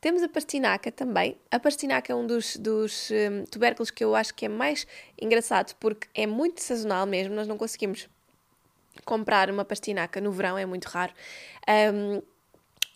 Temos 0.00 0.22
a 0.22 0.28
pastinaca 0.28 0.90
também. 0.90 1.36
A 1.48 1.60
pastinaca 1.60 2.12
é 2.12 2.16
um 2.16 2.26
dos, 2.26 2.56
dos 2.56 3.10
um, 3.10 3.44
tubérculos 3.44 3.90
que 3.90 4.02
eu 4.02 4.16
acho 4.16 4.34
que 4.34 4.46
é 4.46 4.48
mais 4.48 4.86
engraçado 5.20 5.74
porque 5.78 6.08
é 6.14 6.26
muito 6.26 6.60
sazonal 6.60 7.06
mesmo. 7.06 7.34
Nós 7.34 7.46
não 7.46 7.56
conseguimos 7.56 8.08
comprar 9.04 9.48
uma 9.48 9.64
pastinaca 9.64 10.20
no 10.20 10.32
verão, 10.32 10.58
é 10.58 10.66
muito 10.66 10.86
raro. 10.86 11.12
Um, 11.94 12.22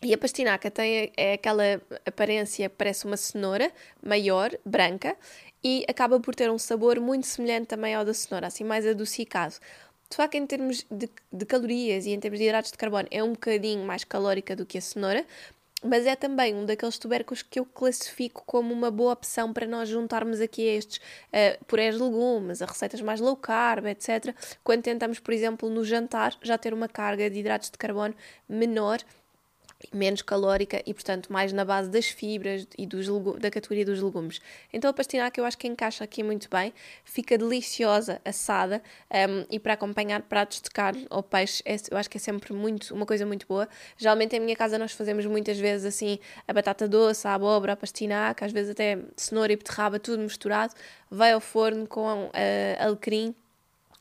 e 0.07 0.13
a 0.13 0.17
pastinaca 0.17 0.71
tem 0.71 1.11
é 1.17 1.33
aquela 1.33 1.81
aparência, 2.05 2.69
parece 2.69 3.05
uma 3.05 3.17
cenoura 3.17 3.69
maior, 4.01 4.57
branca, 4.65 5.17
e 5.61 5.83
acaba 5.85 6.17
por 6.17 6.33
ter 6.33 6.49
um 6.49 6.57
sabor 6.57 6.97
muito 7.01 7.27
semelhante 7.27 7.67
também 7.67 7.93
ao 7.93 8.05
da 8.05 8.13
cenoura, 8.13 8.47
assim 8.47 8.63
mais 8.63 8.87
adocicado. 8.87 9.55
De 10.09 10.15
facto, 10.15 10.35
em 10.35 10.47
termos 10.47 10.85
de, 10.89 11.09
de, 11.29 11.45
calorias 11.45 12.05
e 12.05 12.11
em 12.11 12.19
termos 12.21 12.39
de 12.39 12.45
hidratos 12.45 12.71
de 12.71 12.77
carbono, 12.77 13.05
é 13.11 13.21
um 13.21 13.33
bocadinho 13.33 13.85
mais 13.85 14.05
calórica 14.05 14.55
do 14.55 14.65
que 14.65 14.77
a 14.77 14.81
cenoura, 14.81 15.25
mas 15.83 16.05
é 16.05 16.15
também 16.15 16.55
um 16.55 16.65
daqueles 16.65 16.97
tubérculos 16.97 17.43
que 17.43 17.59
eu 17.59 17.65
classifico 17.65 18.43
como 18.45 18.73
uma 18.73 18.89
boa 18.89 19.11
opção 19.11 19.51
para 19.51 19.67
nós 19.67 19.89
juntarmos 19.89 20.39
aqui 20.39 20.61
estes 20.61 20.99
uh, 20.99 21.65
purés 21.65 21.95
de 21.95 22.01
legumes, 22.01 22.61
a 22.61 22.65
receitas 22.65 23.01
mais 23.01 23.19
low 23.19 23.35
carb, 23.35 23.87
etc. 23.87 24.33
Quando 24.63 24.83
tentamos, 24.83 25.19
por 25.19 25.33
exemplo, 25.33 25.69
no 25.69 25.83
jantar, 25.83 26.33
já 26.41 26.57
ter 26.57 26.73
uma 26.73 26.87
carga 26.87 27.29
de 27.29 27.39
hidratos 27.39 27.69
de 27.69 27.77
carbono 27.77 28.15
menor 28.47 28.99
menos 29.93 30.21
calórica 30.21 30.81
e, 30.85 30.93
portanto, 30.93 31.31
mais 31.31 31.53
na 31.53 31.63
base 31.63 31.89
das 31.89 32.07
fibras 32.07 32.67
e 32.77 32.85
dos 32.85 33.07
da 33.39 33.51
categoria 33.51 33.85
dos 33.85 34.01
legumes. 34.01 34.41
Então, 34.73 34.89
a 34.89 34.93
pastinaca 34.93 35.39
eu 35.39 35.45
acho 35.45 35.57
que 35.57 35.67
encaixa 35.67 36.03
aqui 36.03 36.23
muito 36.23 36.49
bem, 36.49 36.73
fica 37.03 37.37
deliciosa 37.37 38.19
assada 38.25 38.81
um, 39.11 39.45
e 39.49 39.59
para 39.59 39.73
acompanhar 39.73 40.21
pratos 40.23 40.61
de 40.61 40.69
carne 40.69 41.05
ou 41.09 41.21
peixe, 41.21 41.61
é, 41.65 41.75
eu 41.91 41.97
acho 41.97 42.09
que 42.09 42.17
é 42.17 42.19
sempre 42.19 42.53
muito, 42.53 42.93
uma 42.93 43.05
coisa 43.05 43.25
muito 43.25 43.45
boa. 43.47 43.67
Geralmente, 43.97 44.35
em 44.35 44.39
minha 44.39 44.55
casa, 44.55 44.77
nós 44.77 44.91
fazemos 44.91 45.25
muitas 45.25 45.57
vezes 45.59 45.85
assim 45.85 46.19
a 46.47 46.53
batata 46.53 46.87
doce, 46.87 47.27
a 47.27 47.33
abóbora, 47.33 47.73
a 47.73 47.75
pastinaca, 47.75 48.45
às 48.45 48.51
vezes 48.51 48.71
até 48.71 48.99
cenoura 49.15 49.53
e 49.53 49.55
beterraba, 49.55 49.99
tudo 49.99 50.21
misturado, 50.21 50.73
vai 51.09 51.33
ao 51.33 51.39
forno 51.39 51.87
com 51.87 52.25
uh, 52.25 52.31
alecrim 52.79 53.35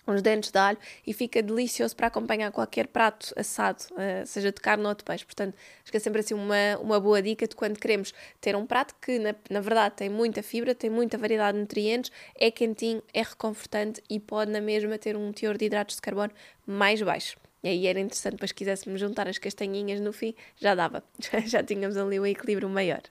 uns 0.06 0.22
dentes 0.22 0.50
de 0.50 0.58
alho 0.58 0.78
e 1.06 1.12
fica 1.12 1.42
delicioso 1.42 1.96
para 1.96 2.06
acompanhar 2.06 2.50
qualquer 2.52 2.86
prato 2.86 3.32
assado, 3.36 3.84
uh, 3.92 4.26
seja 4.26 4.52
de 4.52 4.60
carne 4.60 4.86
ou 4.86 4.94
de 4.94 5.04
peixe. 5.04 5.25
Portanto, 5.25 5.54
acho 5.82 5.90
que 5.90 5.96
é 5.96 6.00
sempre 6.00 6.20
assim 6.20 6.34
uma, 6.34 6.78
uma 6.80 7.00
boa 7.00 7.20
dica 7.20 7.46
de 7.46 7.56
quando 7.56 7.78
queremos 7.78 8.14
ter 8.40 8.54
um 8.56 8.66
prato 8.66 8.94
que, 9.00 9.18
na, 9.18 9.34
na 9.50 9.60
verdade, 9.60 9.96
tem 9.96 10.08
muita 10.08 10.42
fibra, 10.42 10.75
tem 10.75 10.90
muita 10.90 11.18
variedade 11.18 11.56
de 11.56 11.60
nutrientes, 11.62 12.12
é 12.38 12.50
quentinho, 12.50 13.02
é 13.12 13.22
reconfortante 13.22 14.02
e 14.08 14.20
pode, 14.20 14.50
na 14.50 14.60
mesma, 14.60 14.98
ter 14.98 15.16
um 15.16 15.32
teor 15.32 15.56
de 15.56 15.64
hidratos 15.66 15.96
de 15.96 16.02
carbono 16.02 16.32
mais 16.66 17.02
baixo. 17.02 17.36
E 17.62 17.68
aí 17.68 17.86
era 17.86 17.98
interessante, 17.98 18.34
depois 18.34 18.52
quiséssemos 18.52 19.00
juntar 19.00 19.26
as 19.26 19.38
castanhinhas 19.38 20.00
no 20.00 20.12
fim, 20.12 20.34
já 20.56 20.75
dava, 20.75 21.02
já 21.46 21.62
tínhamos 21.62 21.96
ali 21.96 22.20
um 22.20 22.26
equilíbrio 22.26 22.68
maior. 22.68 23.02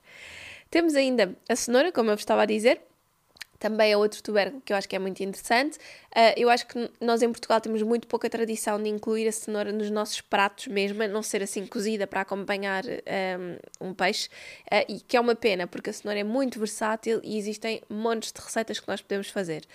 Temos 0.69 0.95
ainda 0.95 1.35
a 1.49 1.55
cenoura, 1.55 1.91
como 1.91 2.09
eu 2.09 2.15
vos 2.15 2.21
estava 2.21 2.43
a 2.43 2.45
dizer, 2.45 2.81
também 3.65 3.91
é 3.91 3.97
outro 3.97 4.21
tubérculo 4.21 4.61
que 4.61 4.71
eu 4.71 4.77
acho 4.77 4.87
que 4.87 4.95
é 4.95 4.99
muito 4.99 5.23
interessante. 5.23 5.77
Uh, 6.11 6.37
eu 6.37 6.51
acho 6.51 6.67
que 6.67 6.91
nós 7.01 7.23
em 7.23 7.31
Portugal 7.31 7.59
temos 7.59 7.81
muito 7.81 8.07
pouca 8.07 8.29
tradição 8.29 8.81
de 8.81 8.87
incluir 8.89 9.27
a 9.27 9.31
cenoura 9.31 9.71
nos 9.71 9.89
nossos 9.89 10.21
pratos 10.21 10.67
mesmo, 10.67 11.01
a 11.01 11.07
não 11.07 11.23
ser 11.23 11.41
assim 11.41 11.65
cozida 11.65 12.05
para 12.05 12.21
acompanhar 12.21 12.83
um, 13.81 13.87
um 13.89 13.93
peixe, 13.93 14.29
uh, 14.71 14.85
e 14.87 14.99
que 14.99 15.17
é 15.17 15.19
uma 15.19 15.33
pena, 15.33 15.65
porque 15.65 15.89
a 15.89 15.93
cenoura 15.93 16.19
é 16.19 16.23
muito 16.23 16.59
versátil 16.59 17.19
e 17.23 17.39
existem 17.39 17.81
montes 17.89 18.31
de 18.31 18.39
receitas 18.39 18.79
que 18.79 18.87
nós 18.87 19.01
podemos 19.01 19.29
fazer. 19.29 19.65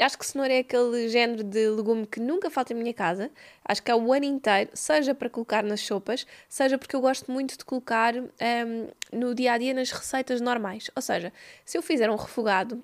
Acho 0.00 0.18
que 0.18 0.26
cenoura 0.26 0.52
é 0.54 0.58
aquele 0.58 1.08
género 1.08 1.44
de 1.44 1.68
legume 1.68 2.06
que 2.06 2.18
nunca 2.18 2.50
falta 2.50 2.72
em 2.72 2.76
minha 2.76 2.94
casa. 2.94 3.30
Acho 3.62 3.82
que 3.82 3.90
é 3.90 3.94
o 3.94 4.12
ano 4.12 4.24
inteiro, 4.24 4.70
seja 4.72 5.14
para 5.14 5.28
colocar 5.28 5.62
nas 5.62 5.82
sopas, 5.82 6.26
seja 6.48 6.78
porque 6.78 6.96
eu 6.96 7.02
gosto 7.02 7.30
muito 7.30 7.56
de 7.56 7.64
colocar 7.64 8.14
um, 8.16 8.88
no 9.12 9.34
dia 9.34 9.52
a 9.52 9.58
dia 9.58 9.74
nas 9.74 9.92
receitas 9.92 10.40
normais. 10.40 10.90
Ou 10.96 11.02
seja, 11.02 11.30
se 11.66 11.76
eu 11.76 11.82
fizer 11.82 12.10
um 12.10 12.16
refogado 12.16 12.82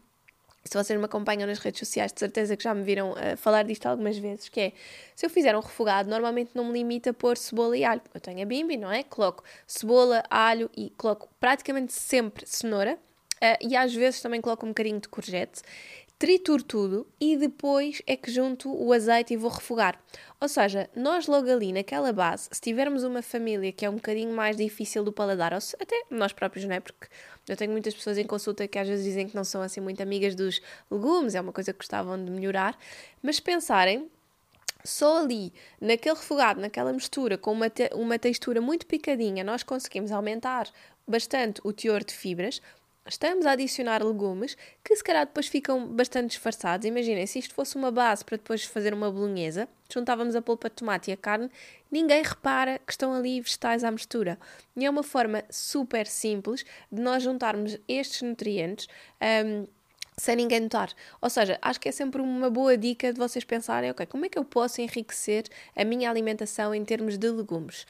se 0.66 0.76
vocês 0.76 0.98
me 0.98 1.04
acompanham 1.04 1.46
nas 1.46 1.58
redes 1.58 1.80
sociais, 1.80 2.12
de 2.12 2.20
certeza 2.20 2.56
que 2.56 2.64
já 2.64 2.74
me 2.74 2.82
viram 2.82 3.12
uh, 3.12 3.36
falar 3.36 3.62
disto 3.62 3.86
algumas 3.86 4.16
vezes, 4.18 4.48
que 4.48 4.60
é, 4.60 4.72
se 5.14 5.24
eu 5.26 5.30
fizer 5.30 5.56
um 5.56 5.60
refogado, 5.60 6.08
normalmente 6.08 6.50
não 6.54 6.64
me 6.64 6.72
limita 6.72 7.10
a 7.10 7.14
pôr 7.14 7.36
cebola 7.36 7.76
e 7.76 7.84
alho. 7.84 8.02
Eu 8.12 8.20
tenho 8.20 8.42
a 8.42 8.44
bimbi, 8.44 8.76
não 8.76 8.90
é? 8.90 9.02
Coloco 9.02 9.44
cebola, 9.66 10.22
alho 10.30 10.70
e 10.76 10.90
coloco 10.90 11.28
praticamente 11.40 11.92
sempre 11.92 12.46
cenoura. 12.46 12.98
Uh, 13.36 13.68
e 13.68 13.76
às 13.76 13.94
vezes 13.94 14.20
também 14.20 14.40
coloco 14.40 14.64
um 14.64 14.70
bocadinho 14.70 14.98
de 14.98 15.08
courgette 15.08 15.60
trituro 16.18 16.62
tudo 16.62 17.06
e 17.20 17.36
depois 17.36 18.00
é 18.06 18.16
que 18.16 18.30
junto 18.30 18.72
o 18.72 18.92
azeite 18.92 19.34
e 19.34 19.36
vou 19.36 19.50
refogar. 19.50 20.00
Ou 20.40 20.48
seja, 20.48 20.88
nós 20.96 21.26
logo 21.26 21.50
ali 21.50 21.72
naquela 21.72 22.12
base, 22.12 22.48
se 22.50 22.60
tivermos 22.60 23.04
uma 23.04 23.22
família 23.22 23.72
que 23.72 23.84
é 23.84 23.90
um 23.90 23.96
bocadinho 23.96 24.34
mais 24.34 24.56
difícil 24.56 25.04
do 25.04 25.12
paladar, 25.12 25.52
ou 25.52 25.60
se, 25.60 25.76
até 25.80 26.04
nós 26.10 26.32
próprios, 26.32 26.64
não 26.64 26.74
é? 26.74 26.80
Porque 26.80 27.06
eu 27.48 27.56
tenho 27.56 27.70
muitas 27.70 27.94
pessoas 27.94 28.18
em 28.18 28.24
consulta 28.24 28.66
que 28.66 28.78
às 28.78 28.88
vezes 28.88 29.04
dizem 29.04 29.28
que 29.28 29.36
não 29.36 29.44
são 29.44 29.60
assim 29.62 29.80
muito 29.80 30.02
amigas 30.02 30.34
dos 30.34 30.60
legumes, 30.90 31.34
é 31.34 31.40
uma 31.40 31.52
coisa 31.52 31.72
que 31.72 31.78
gostavam 31.78 32.22
de 32.22 32.30
melhorar, 32.30 32.78
mas 33.22 33.38
pensarem 33.38 34.10
só 34.84 35.18
ali, 35.18 35.52
naquele 35.80 36.14
refogado, 36.14 36.60
naquela 36.60 36.92
mistura, 36.92 37.36
com 37.36 37.52
uma, 37.52 37.68
te 37.68 37.90
uma 37.92 38.18
textura 38.18 38.60
muito 38.60 38.86
picadinha, 38.86 39.42
nós 39.42 39.62
conseguimos 39.62 40.12
aumentar 40.12 40.70
bastante 41.06 41.60
o 41.64 41.72
teor 41.72 42.04
de 42.04 42.14
fibras, 42.14 42.60
estamos 43.08 43.46
a 43.46 43.52
adicionar 43.52 44.04
legumes 44.04 44.56
que 44.82 44.94
se 44.94 45.02
calhar 45.02 45.26
depois 45.26 45.46
ficam 45.46 45.86
bastante 45.86 46.30
disfarçados. 46.30 46.86
Imaginem, 46.86 47.26
se 47.26 47.38
isto 47.38 47.54
fosse 47.54 47.76
uma 47.76 47.90
base 47.90 48.24
para 48.24 48.36
depois 48.36 48.64
fazer 48.64 48.92
uma 48.92 49.10
bolonhesa, 49.10 49.68
juntávamos 49.92 50.34
a 50.34 50.42
polpa 50.42 50.68
de 50.68 50.76
tomate 50.76 51.10
e 51.10 51.14
a 51.14 51.16
carne, 51.16 51.50
ninguém 51.90 52.22
repara 52.22 52.78
que 52.78 52.92
estão 52.92 53.14
ali 53.14 53.40
vegetais 53.40 53.84
à 53.84 53.90
mistura. 53.90 54.38
E 54.76 54.84
é 54.84 54.90
uma 54.90 55.02
forma 55.02 55.44
super 55.50 56.06
simples 56.06 56.64
de 56.90 57.00
nós 57.00 57.22
juntarmos 57.22 57.78
estes 57.88 58.22
nutrientes. 58.22 58.88
Um, 59.44 59.66
sem 60.18 60.34
ninguém 60.34 60.60
notar. 60.60 60.90
Ou 61.20 61.28
seja, 61.28 61.58
acho 61.60 61.78
que 61.78 61.88
é 61.88 61.92
sempre 61.92 62.22
uma 62.22 62.48
boa 62.48 62.76
dica 62.76 63.12
de 63.12 63.18
vocês 63.18 63.44
pensarem, 63.44 63.90
ok, 63.90 64.06
como 64.06 64.24
é 64.24 64.28
que 64.28 64.38
eu 64.38 64.44
posso 64.44 64.80
enriquecer 64.80 65.44
a 65.76 65.84
minha 65.84 66.08
alimentação 66.08 66.74
em 66.74 66.84
termos 66.84 67.18
de 67.18 67.28
legumes? 67.30 67.86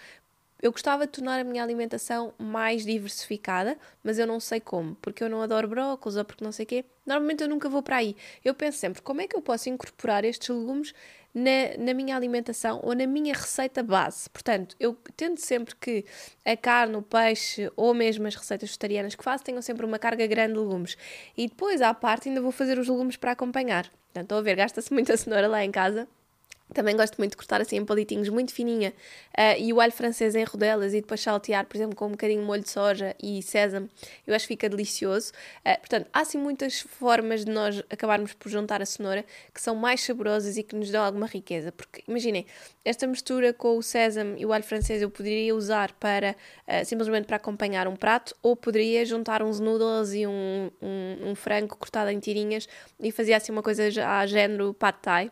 Eu 0.60 0.72
gostava 0.72 1.06
de 1.06 1.12
tornar 1.12 1.38
a 1.38 1.44
minha 1.44 1.62
alimentação 1.62 2.32
mais 2.38 2.84
diversificada, 2.84 3.78
mas 4.02 4.18
eu 4.18 4.26
não 4.26 4.40
sei 4.40 4.58
como, 4.58 4.94
porque 4.96 5.22
eu 5.22 5.28
não 5.28 5.42
adoro 5.42 5.68
brócolis 5.68 6.16
ou 6.16 6.24
porque 6.24 6.42
não 6.42 6.50
sei 6.50 6.64
o 6.64 6.66
quê. 6.66 6.84
Normalmente 7.04 7.42
eu 7.42 7.48
nunca 7.48 7.68
vou 7.68 7.82
para 7.82 7.96
aí. 7.96 8.16
Eu 8.44 8.54
penso 8.54 8.78
sempre, 8.78 9.02
como 9.02 9.20
é 9.20 9.26
que 9.26 9.36
eu 9.36 9.42
posso 9.42 9.68
incorporar 9.68 10.24
estes 10.24 10.48
legumes 10.48 10.94
na, 11.34 11.76
na 11.78 11.92
minha 11.92 12.16
alimentação 12.16 12.80
ou 12.82 12.94
na 12.94 13.06
minha 13.06 13.34
receita 13.34 13.82
base? 13.82 14.30
Portanto, 14.30 14.74
eu 14.80 14.96
tento 15.14 15.40
sempre 15.40 15.76
que 15.76 16.06
a 16.44 16.56
carne, 16.56 16.96
o 16.96 17.02
peixe 17.02 17.70
ou 17.76 17.92
mesmo 17.92 18.26
as 18.26 18.34
receitas 18.34 18.70
vegetarianas 18.70 19.14
que 19.14 19.22
faço 19.22 19.44
tenham 19.44 19.60
sempre 19.60 19.84
uma 19.84 19.98
carga 19.98 20.26
grande 20.26 20.54
de 20.54 20.58
legumes. 20.58 20.96
E 21.36 21.46
depois, 21.48 21.82
à 21.82 21.92
parte, 21.92 22.30
ainda 22.30 22.40
vou 22.40 22.50
fazer 22.50 22.78
os 22.78 22.88
legumes 22.88 23.16
para 23.16 23.32
acompanhar. 23.32 23.90
Portanto, 24.06 24.22
estou 24.24 24.38
a 24.38 24.42
ver, 24.42 24.56
gasta-se 24.56 24.90
muita 24.92 25.16
cenoura 25.18 25.46
lá 25.46 25.62
em 25.62 25.70
casa 25.70 26.08
também 26.74 26.96
gosto 26.96 27.16
muito 27.18 27.32
de 27.32 27.36
cortar 27.36 27.60
assim 27.60 27.76
em 27.76 27.84
palitinhos 27.84 28.28
muito 28.28 28.52
fininha 28.52 28.92
uh, 29.38 29.58
e 29.58 29.72
o 29.72 29.80
alho 29.80 29.92
francês 29.92 30.34
em 30.34 30.44
rodelas 30.44 30.94
e 30.94 31.00
depois 31.00 31.20
saltear, 31.20 31.64
por 31.64 31.76
exemplo, 31.76 31.94
com 31.94 32.06
um 32.06 32.10
bocadinho 32.10 32.40
de 32.40 32.46
molho 32.46 32.62
de 32.62 32.70
soja 32.70 33.14
e 33.22 33.40
sésamo. 33.42 33.88
Eu 34.26 34.34
acho 34.34 34.46
que 34.46 34.54
fica 34.54 34.68
delicioso. 34.68 35.32
Uh, 35.64 35.78
portanto, 35.78 36.08
há 36.12 36.20
assim 36.20 36.38
muitas 36.38 36.80
formas 36.80 37.44
de 37.44 37.50
nós 37.50 37.82
acabarmos 37.88 38.32
por 38.32 38.48
juntar 38.48 38.82
a 38.82 38.86
cenoura 38.86 39.24
que 39.54 39.60
são 39.60 39.76
mais 39.76 40.02
saborosas 40.02 40.56
e 40.56 40.62
que 40.62 40.74
nos 40.74 40.90
dão 40.90 41.04
alguma 41.04 41.26
riqueza. 41.26 41.70
Porque 41.70 42.02
imaginem, 42.08 42.44
esta 42.84 43.06
mistura 43.06 43.52
com 43.52 43.78
o 43.78 43.82
sésamo 43.82 44.36
e 44.36 44.44
o 44.44 44.52
alho 44.52 44.64
francês 44.64 45.02
eu 45.02 45.10
poderia 45.10 45.54
usar 45.54 45.92
para 45.92 46.34
uh, 46.66 46.84
simplesmente 46.84 47.26
para 47.26 47.36
acompanhar 47.36 47.86
um 47.86 47.94
prato 47.94 48.34
ou 48.42 48.56
poderia 48.56 49.04
juntar 49.06 49.40
uns 49.42 49.60
noodles 49.60 50.12
e 50.14 50.26
um, 50.26 50.70
um, 50.82 51.30
um 51.30 51.34
frango 51.36 51.76
cortado 51.76 52.10
em 52.10 52.18
tirinhas 52.18 52.68
e 52.98 53.12
fazer 53.12 53.34
assim 53.34 53.52
uma 53.52 53.62
coisa 53.62 53.84
a 54.04 54.26
género 54.26 54.74
pad 54.74 54.98
thai 55.00 55.30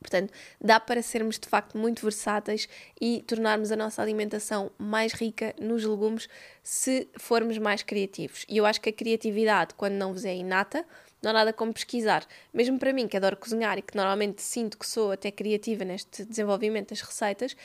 Portanto, 0.00 0.32
dá 0.60 0.78
para 0.78 1.02
sermos 1.02 1.38
de 1.38 1.48
facto 1.48 1.76
muito 1.76 2.02
versáteis 2.02 2.68
e 3.00 3.22
tornarmos 3.26 3.72
a 3.72 3.76
nossa 3.76 4.00
alimentação 4.00 4.70
mais 4.78 5.12
rica 5.12 5.54
nos 5.60 5.84
legumes 5.84 6.28
se 6.62 7.08
formos 7.18 7.58
mais 7.58 7.82
criativos. 7.82 8.44
E 8.48 8.56
eu 8.56 8.64
acho 8.64 8.80
que 8.80 8.90
a 8.90 8.92
criatividade, 8.92 9.74
quando 9.74 9.94
não 9.94 10.12
vos 10.12 10.24
é 10.24 10.34
inata, 10.34 10.84
não 11.20 11.30
há 11.30 11.34
nada 11.34 11.52
como 11.52 11.72
pesquisar. 11.72 12.24
Mesmo 12.54 12.78
para 12.78 12.92
mim, 12.92 13.08
que 13.08 13.16
adoro 13.16 13.36
cozinhar 13.36 13.76
e 13.76 13.82
que 13.82 13.96
normalmente 13.96 14.40
sinto 14.40 14.78
que 14.78 14.86
sou 14.86 15.10
até 15.10 15.32
criativa 15.32 15.84
neste 15.84 16.24
desenvolvimento 16.24 16.90
das 16.90 17.00
receitas, 17.00 17.56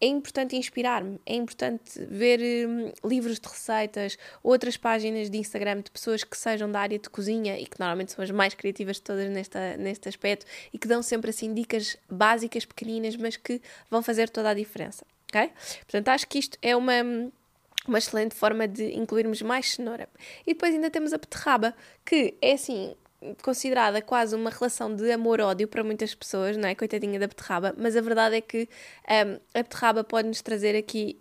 é 0.00 0.06
importante 0.06 0.56
inspirar-me, 0.56 1.20
é 1.26 1.34
importante 1.34 2.02
ver 2.06 2.40
hum, 2.66 2.92
livros 3.04 3.38
de 3.38 3.46
receitas, 3.46 4.16
outras 4.42 4.76
páginas 4.76 5.28
de 5.28 5.36
Instagram 5.36 5.82
de 5.82 5.90
pessoas 5.90 6.24
que 6.24 6.36
sejam 6.36 6.70
da 6.70 6.80
área 6.80 6.98
de 6.98 7.10
cozinha 7.10 7.58
e 7.58 7.66
que 7.66 7.78
normalmente 7.78 8.12
são 8.12 8.22
as 8.24 8.30
mais 8.30 8.54
criativas 8.54 8.96
de 8.96 9.02
todas 9.02 9.28
nesta, 9.30 9.76
neste 9.76 10.08
aspecto 10.08 10.46
e 10.72 10.78
que 10.78 10.88
dão 10.88 11.02
sempre 11.02 11.30
assim 11.30 11.52
dicas 11.52 11.96
básicas, 12.08 12.64
pequeninas, 12.64 13.16
mas 13.16 13.36
que 13.36 13.60
vão 13.90 14.02
fazer 14.02 14.30
toda 14.30 14.50
a 14.50 14.54
diferença, 14.54 15.04
ok? 15.28 15.50
Portanto, 15.80 16.08
acho 16.08 16.26
que 16.26 16.38
isto 16.38 16.58
é 16.62 16.74
uma 16.74 17.30
uma 17.88 17.98
excelente 17.98 18.34
forma 18.34 18.68
de 18.68 18.94
incluirmos 18.94 19.40
mais 19.40 19.72
cenoura. 19.72 20.08
E 20.46 20.52
depois 20.52 20.74
ainda 20.74 20.90
temos 20.90 21.12
a 21.12 21.18
beterraba, 21.18 21.74
que 22.04 22.34
é 22.40 22.52
assim, 22.52 22.94
considerada 23.42 24.00
quase 24.00 24.34
uma 24.34 24.50
relação 24.50 24.94
de 24.94 25.10
amor-ódio 25.10 25.68
para 25.68 25.84
muitas 25.84 26.14
pessoas, 26.14 26.56
não 26.56 26.68
é? 26.68 26.74
Coitadinha 26.74 27.18
da 27.18 27.26
beterraba, 27.26 27.74
mas 27.76 27.96
a 27.96 28.00
verdade 28.00 28.36
é 28.36 28.40
que 28.40 28.68
um, 29.08 29.40
a 29.54 29.62
beterraba 29.62 30.02
pode-nos 30.02 30.40
trazer 30.40 30.76
aqui 30.76 31.18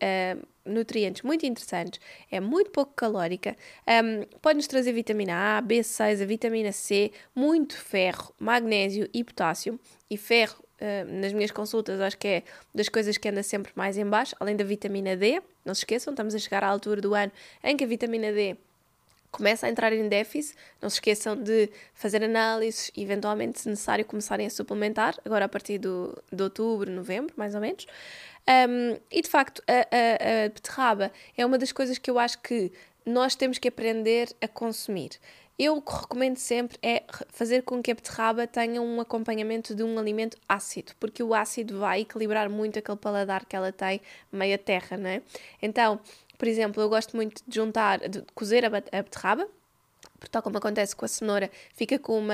um, 0.65 0.73
nutrientes 0.73 1.23
muito 1.23 1.45
interessantes, 1.45 1.99
é 2.31 2.39
muito 2.39 2.71
pouco 2.71 2.93
calórica, 2.93 3.55
um, 3.87 4.25
pode-nos 4.41 4.67
trazer 4.67 4.93
vitamina 4.93 5.57
A, 5.57 5.61
B6, 5.61 6.21
a 6.21 6.25
vitamina 6.25 6.71
C, 6.71 7.11
muito 7.35 7.77
ferro, 7.77 8.33
magnésio 8.39 9.09
e 9.13 9.23
potássio, 9.23 9.79
e 10.09 10.17
ferro 10.17 10.63
Uh, 10.79 11.03
nas 11.19 11.33
minhas 11.33 11.51
consultas, 11.51 11.99
acho 11.99 12.17
que 12.17 12.25
é 12.25 12.43
das 12.73 12.87
coisas 12.87 13.17
que 13.17 13.27
anda 13.27 13.43
sempre 13.43 13.69
mais 13.75 13.97
em 13.97 14.05
baixo, 14.05 14.33
além 14.39 14.55
da 14.55 14.63
vitamina 14.63 15.13
D. 15.13 15.41
Não 15.65 15.75
se 15.75 15.81
esqueçam, 15.81 16.13
estamos 16.13 16.33
a 16.33 16.39
chegar 16.39 16.63
à 16.63 16.67
altura 16.69 17.01
do 17.01 17.13
ano 17.13 17.33
em 17.61 17.75
que 17.75 17.83
a 17.83 17.87
vitamina 17.87 18.31
D 18.31 18.55
começa 19.31 19.67
a 19.67 19.69
entrar 19.69 19.93
em 19.93 20.07
déficit. 20.07 20.55
Não 20.81 20.89
se 20.89 20.97
esqueçam 20.97 21.35
de 21.35 21.69
fazer 21.93 22.23
análises 22.23 22.91
eventualmente, 22.95 23.59
se 23.59 23.69
necessário, 23.69 24.05
começarem 24.05 24.45
a 24.45 24.49
suplementar, 24.49 25.15
agora 25.25 25.45
a 25.45 25.49
partir 25.49 25.77
do, 25.77 26.17
de 26.31 26.43
outubro, 26.43 26.91
novembro, 26.91 27.33
mais 27.37 27.55
ou 27.55 27.61
menos. 27.61 27.85
Um, 28.47 28.97
e, 29.11 29.21
de 29.21 29.29
facto, 29.29 29.61
a, 29.67 29.73
a, 29.73 30.45
a 30.45 30.49
beterraba 30.49 31.11
é 31.37 31.45
uma 31.45 31.57
das 31.57 31.71
coisas 31.71 31.97
que 31.97 32.09
eu 32.09 32.17
acho 32.17 32.39
que 32.39 32.71
nós 33.05 33.35
temos 33.35 33.57
que 33.57 33.67
aprender 33.67 34.29
a 34.41 34.47
consumir. 34.47 35.11
Eu 35.57 35.75
o 35.75 35.81
que 35.81 35.91
recomendo 35.93 36.37
sempre 36.37 36.77
é 36.81 37.03
fazer 37.27 37.63
com 37.63 37.81
que 37.81 37.91
a 37.91 37.93
beterraba 37.93 38.47
tenha 38.47 38.81
um 38.81 39.01
acompanhamento 39.01 39.75
de 39.75 39.83
um 39.83 39.99
alimento 39.99 40.37
ácido, 40.47 40.93
porque 40.97 41.21
o 41.21 41.33
ácido 41.33 41.79
vai 41.79 42.01
equilibrar 42.01 42.49
muito 42.49 42.79
aquele 42.79 42.97
paladar 42.97 43.45
que 43.45 43.57
ela 43.57 43.69
tem 43.69 43.99
meia 44.31 44.57
terra, 44.57 44.95
não 44.95 45.09
é? 45.09 45.21
Então, 45.61 45.99
por 46.39 46.47
exemplo, 46.47 46.81
eu 46.81 46.87
gosto 46.87 47.17
muito 47.17 47.43
de 47.45 47.55
juntar, 47.55 47.99
de 48.07 48.23
cozer 48.33 48.63
a 48.65 48.69
beterraba, 48.69 49.45
porque 50.19 50.31
tal 50.31 50.41
como 50.41 50.57
acontece 50.57 50.95
com 50.95 51.05
a 51.05 51.07
cenoura, 51.07 51.49
fica 51.73 51.97
com 51.97 52.19
uma, 52.19 52.33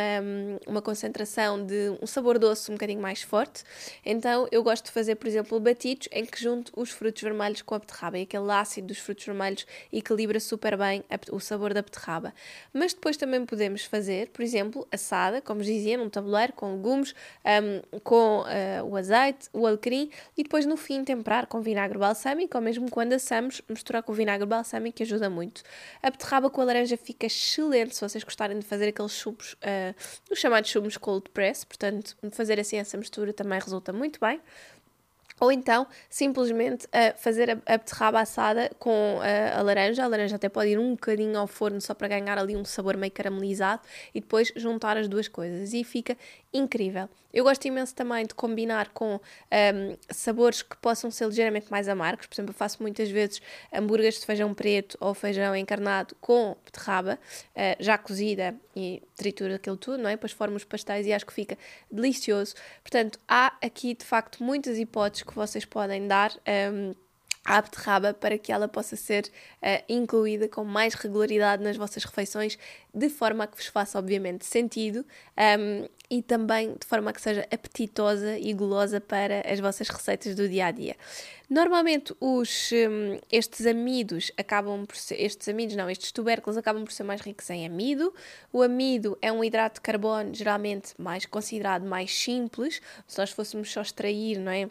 uma 0.68 0.82
concentração 0.82 1.63
de 1.63 1.96
um 2.01 2.08
sabor 2.08 2.39
doce 2.39 2.72
um 2.72 2.74
bocadinho 2.74 3.01
mais 3.01 3.22
forte. 3.22 3.63
Então 4.04 4.48
eu 4.51 4.63
gosto 4.63 4.86
de 4.86 4.92
fazer, 4.92 5.15
por 5.15 5.27
exemplo, 5.27 5.60
batidos 5.60 6.10
em 6.12 6.25
que 6.25 6.42
junto 6.42 6.72
os 6.75 6.89
frutos 6.89 7.22
vermelhos 7.22 7.62
com 7.62 7.75
a 7.75 7.80
beterraba 7.80 8.18
e 8.18 8.24
aquele 8.24 8.51
ácido 8.51 8.88
dos 8.88 8.98
frutos 8.98 9.25
vermelhos 9.25 9.65
equilibra 9.94 10.39
super 10.39 10.75
bem 10.75 11.04
a, 11.10 11.36
o 11.36 11.39
sabor 11.39 11.74
da 11.74 11.82
beterraba. 11.82 12.34
Mas 12.74 12.94
depois 12.94 13.18
também 13.18 13.46
podemos 13.46 13.86
fazer, 13.86 14.30
por 14.30 14.42
exemplo, 14.42 14.88
assada, 14.92 15.42
como 15.42 15.62
dizia, 15.62 15.98
num 15.98 16.10
tabuleiro 16.10 16.54
com 16.54 16.74
legumes, 16.74 17.13
um, 17.46 18.00
com 18.00 18.39
uh, 18.39 18.86
o 18.86 18.96
azeite, 18.96 19.48
o 19.54 19.68
alecrim 19.68 20.10
e 20.36 20.44
depois 20.44 20.65
no 20.65 20.75
fim 20.75 21.04
temperar 21.04 21.46
com 21.46 21.62
vinagre 21.62 21.98
balsâmico 21.98 22.58
ou 22.58 22.63
mesmo 22.63 22.89
quando 22.89 23.13
assamos, 23.13 23.62
misturar 23.70 24.01
com 24.01 24.12
vinagre 24.12 24.46
balsâmico 24.46 24.98
que 24.98 25.04
ajuda 25.04 25.30
muito. 25.30 25.62
A 26.01 26.10
beterraba 26.10 26.50
com 26.50 26.62
a 26.62 26.65
laranja 26.65 26.98
fica 26.98 27.27
excelente 27.27 27.75
excelente 27.75 27.96
se 27.96 28.01
vocês 28.01 28.24
gostarem 28.24 28.58
de 28.60 28.65
fazer 28.65 28.88
aqueles 28.88 29.12
chumos, 29.12 29.53
uh, 29.53 29.96
os 30.32 30.39
chamados 30.39 30.70
chumos 30.70 30.98
cold 30.98 31.29
press, 31.29 31.63
portanto, 31.63 32.15
fazer 32.32 32.60
assim 32.60 32.77
essa 32.77 32.98
mistura 32.98 33.34
também 33.34 33.60
resulta 33.60 33.91
muito 33.91 34.20
bem. 34.20 34.41
Ou 35.39 35.51
então, 35.51 35.86
simplesmente 36.10 36.86
uh, 36.86 37.18
fazer 37.18 37.51
a, 37.51 37.74
a 37.74 37.77
beterraba 37.77 38.22
assada 38.22 38.72
com 38.80 39.18
uh, 39.18 39.58
a 39.58 39.62
laranja. 39.62 40.04
A 40.04 40.08
laranja 40.08 40.38
até 40.38 40.48
pode 40.48 40.70
ir 40.70 40.80
um 40.80 40.92
bocadinho 40.92 41.38
ao 41.38 41.48
forno 41.48 41.82
só 41.82 41.94
para 41.94 42.08
ganhar 42.08 42.38
ali 42.38 42.56
um 42.56 42.63
sabor 42.63 42.96
meio 42.96 43.12
caramelizado 43.12 43.82
e 44.13 44.22
depois 44.22 44.51
juntar 44.56 44.98
as 44.98 45.08
duas 45.08 45.27
coisas 45.27 45.74
e 45.74 45.84
fica 45.84 46.18
incrível. 46.54 47.10
Eu 47.34 47.44
gosto 47.44 47.65
imenso 47.65 47.94
também 47.94 48.25
de 48.25 48.34
combinar 48.34 48.92
com 48.94 49.15
um, 49.15 49.98
sabores 50.10 50.62
que 50.62 50.77
possam 50.77 51.12
ser 51.12 51.25
ligeiramente 51.25 51.70
mais 51.70 51.89
amargos. 51.89 52.27
Por 52.27 52.34
exemplo, 52.34 52.51
eu 52.51 52.58
faço 52.58 52.82
muitas 52.82 53.10
vezes 53.10 53.42
hambúrgueres 53.74 54.22
de 54.22 54.25
feijão 54.25 54.54
preto 54.54 54.98
ou 55.01 55.13
feijão 55.13 55.54
encarnado 55.54 56.15
com 56.22 56.56
beterraba 56.63 57.20
uh, 57.51 57.84
já 57.84 57.98
cozida 57.98 58.56
e 58.74 59.04
tritura 59.15 59.55
aquilo 59.55 59.77
tudo, 59.77 60.03
não 60.03 60.10
é? 60.10 60.13
Depois 60.13 60.31
formo 60.31 60.55
os 60.55 60.63
pastéis 60.63 61.07
e 61.07 61.13
acho 61.13 61.25
que 61.25 61.34
fica 61.34 61.57
delicioso. 61.91 62.55
Portanto, 62.84 63.19
há 63.27 63.57
aqui 63.62 63.93
de 63.93 64.05
facto 64.05 64.43
muitas 64.43 64.77
hipóteses 64.77 65.24
que 65.24 65.34
vocês 65.34 65.65
podem 65.65 66.07
dar. 66.07 66.31
Um, 66.72 66.93
à 67.46 67.62
beterraba 67.62 68.14
para 68.14 68.38
que 68.40 68.52
ela 68.52 68.68
possa 68.68 68.96
ser 68.96 69.25
uh, 69.62 69.84
incluída 69.88 70.50
com 70.50 70.66
mais 70.66 70.96
regularidade 70.96 71.64
nas 71.64 71.77
vossas 71.77 72.03
refeições, 72.03 72.58
de 72.94 73.08
forma 73.08 73.44
a 73.44 73.48
que 73.48 73.55
vos 73.55 73.68
faça, 73.68 74.00
obviamente, 74.00 74.46
sentido 74.46 75.05
um, 75.60 75.88
e 76.10 76.22
também 76.22 76.74
de 76.74 76.88
forma 76.88 77.12
a 77.12 77.14
que 77.14 77.22
seja 77.22 77.48
apetitosa 77.51 78.38
e 78.40 78.51
golosa 78.53 79.00
para 79.00 79.42
as 79.48 79.60
vossas 79.60 79.90
receitas 79.90 80.34
do 80.34 80.50
dia 80.50 80.68
a 80.68 80.72
dia. 80.72 80.96
Normalmente, 81.48 82.16
os, 82.20 82.72
um, 82.72 83.20
estes 83.31 83.68
amidos 83.68 84.31
acabam 84.38 84.86
por 84.86 84.96
ser, 84.96 85.22
estes 85.22 85.48
amidos 85.48 85.75
não, 85.75 85.90
estes 85.90 86.12
tubérculos 86.12 86.58
acabam 86.58 86.84
por 86.84 86.92
ser 86.92 87.03
mais 87.03 87.22
ricos 87.22 87.48
em 87.51 87.66
amido. 87.66 88.12
O 88.51 88.64
amido 88.64 89.18
é 89.22 89.31
um 89.31 89.44
hidrato 89.44 89.75
de 89.75 89.81
carbono 89.81 90.34
geralmente 90.34 90.94
mais 90.98 91.25
considerado 91.25 91.86
mais 91.86 92.16
simples, 92.18 92.81
se 93.08 93.18
nós 93.20 93.29
fôssemos 93.29 93.72
só 93.72 93.81
extrair, 93.81 94.40
não 94.40 94.51
é? 94.51 94.70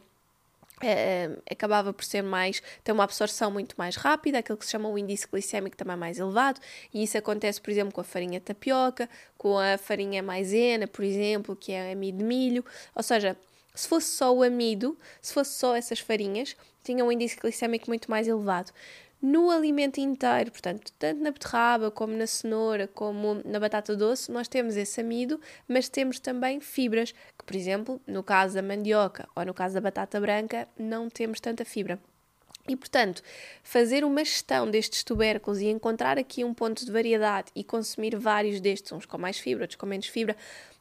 Uh, 0.83 1.41
acabava 1.49 1.93
por 1.93 2.05
ser 2.05 2.21
mais, 2.21 2.61
ter 2.83 2.91
uma 2.91 3.05
absorção 3.05 3.49
muito 3.49 3.77
mais 3.79 3.95
rápida, 3.95 4.39
aquilo 4.41 4.59
que 4.59 4.65
se 4.65 4.73
chama 4.73 4.89
o 4.89 4.99
índice 4.99 5.27
glicémico 5.31 5.77
também 5.77 5.97
mais 5.97 6.19
elevado, 6.19 6.61
e 6.93 7.05
isso 7.05 7.17
acontece, 7.17 7.61
por 7.61 7.71
exemplo, 7.71 7.93
com 7.93 8.01
a 8.01 8.05
farinha 8.05 8.41
tapioca, 8.41 9.09
com 9.39 9.57
a 9.57 9.79
farinha 9.79 10.21
maisena, 10.21 10.89
por 10.89 11.05
exemplo, 11.05 11.55
que 11.55 11.71
é 11.71 11.93
amido 11.93 12.19
de 12.19 12.25
milho, 12.25 12.65
ou 12.93 13.05
seja, 13.05 13.37
se 13.73 13.89
fosse 13.89 14.09
só 14.09 14.35
o 14.35 14.43
amido, 14.43 14.99
se 15.23 15.33
fosse 15.33 15.53
só 15.53 15.77
essas 15.77 16.01
farinhas, 16.01 16.57
tinha 16.83 17.05
um 17.05 17.11
índice 17.11 17.37
glicémico 17.41 17.89
muito 17.89 18.11
mais 18.11 18.29
elevado 18.29 18.73
no 19.25 19.51
alimento 19.51 19.99
inteiro, 20.01 20.53
portanto, 20.53 20.93
tanto 20.99 21.23
na 21.23 21.31
beterraba, 21.31 21.91
como 21.91 22.15
na 22.15 22.27
cenoura, 22.27 22.87
como 22.87 23.41
na 23.43 23.59
batata 23.59 23.97
doce, 23.97 24.31
nós 24.31 24.47
temos 24.49 24.77
esse 24.77 25.01
amido, 25.01 25.41
mas 25.67 25.89
temos 25.89 26.21
também 26.21 26.61
fibras, 26.61 27.13
que, 27.13 27.43
por 27.43 27.57
exemplo, 27.57 27.99
no 28.07 28.23
caso 28.23 28.55
da 28.55 28.61
mandioca 28.61 29.27
ou 29.35 29.47
no 29.47 29.55
caso 29.55 29.77
da 29.77 29.81
batata 29.81 30.21
branca, 30.21 30.69
não 30.79 31.09
temos 31.09 31.41
tanta 31.41 31.65
fibra. 31.65 31.99
E, 32.69 32.77
portanto, 32.77 33.23
fazer 33.63 34.05
uma 34.05 34.23
gestão 34.23 34.71
destes 34.71 35.03
tubérculos 35.03 35.59
e 35.59 35.69
encontrar 35.69 36.19
aqui 36.19 36.45
um 36.45 36.53
ponto 36.53 36.85
de 36.85 36.93
variedade 36.93 37.51
e 37.57 37.65
consumir 37.65 38.17
vários 38.17 38.61
destes, 38.61 38.93
uns 38.93 39.07
com 39.07 39.17
mais 39.17 39.39
fibra, 39.39 39.65
outros 39.65 39.79
com 39.79 39.87
menos 39.87 40.07
fibra, 40.07 40.37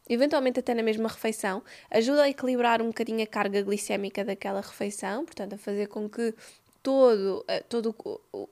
eventualmente 0.10 0.60
até 0.60 0.73
na 0.73 0.84
mesma 0.84 1.08
refeição, 1.08 1.63
ajuda 1.89 2.23
a 2.23 2.29
equilibrar 2.29 2.82
um 2.82 2.88
bocadinho 2.88 3.23
a 3.23 3.27
carga 3.27 3.62
glicémica 3.62 4.25
daquela 4.25 4.60
refeição, 4.60 5.23
portanto, 5.23 5.53
a 5.53 5.58
fazer 5.58 5.88
com 5.88 6.10
que 6.10 6.36
todo, 6.83 7.45
eh, 7.47 7.61
todo 7.61 7.95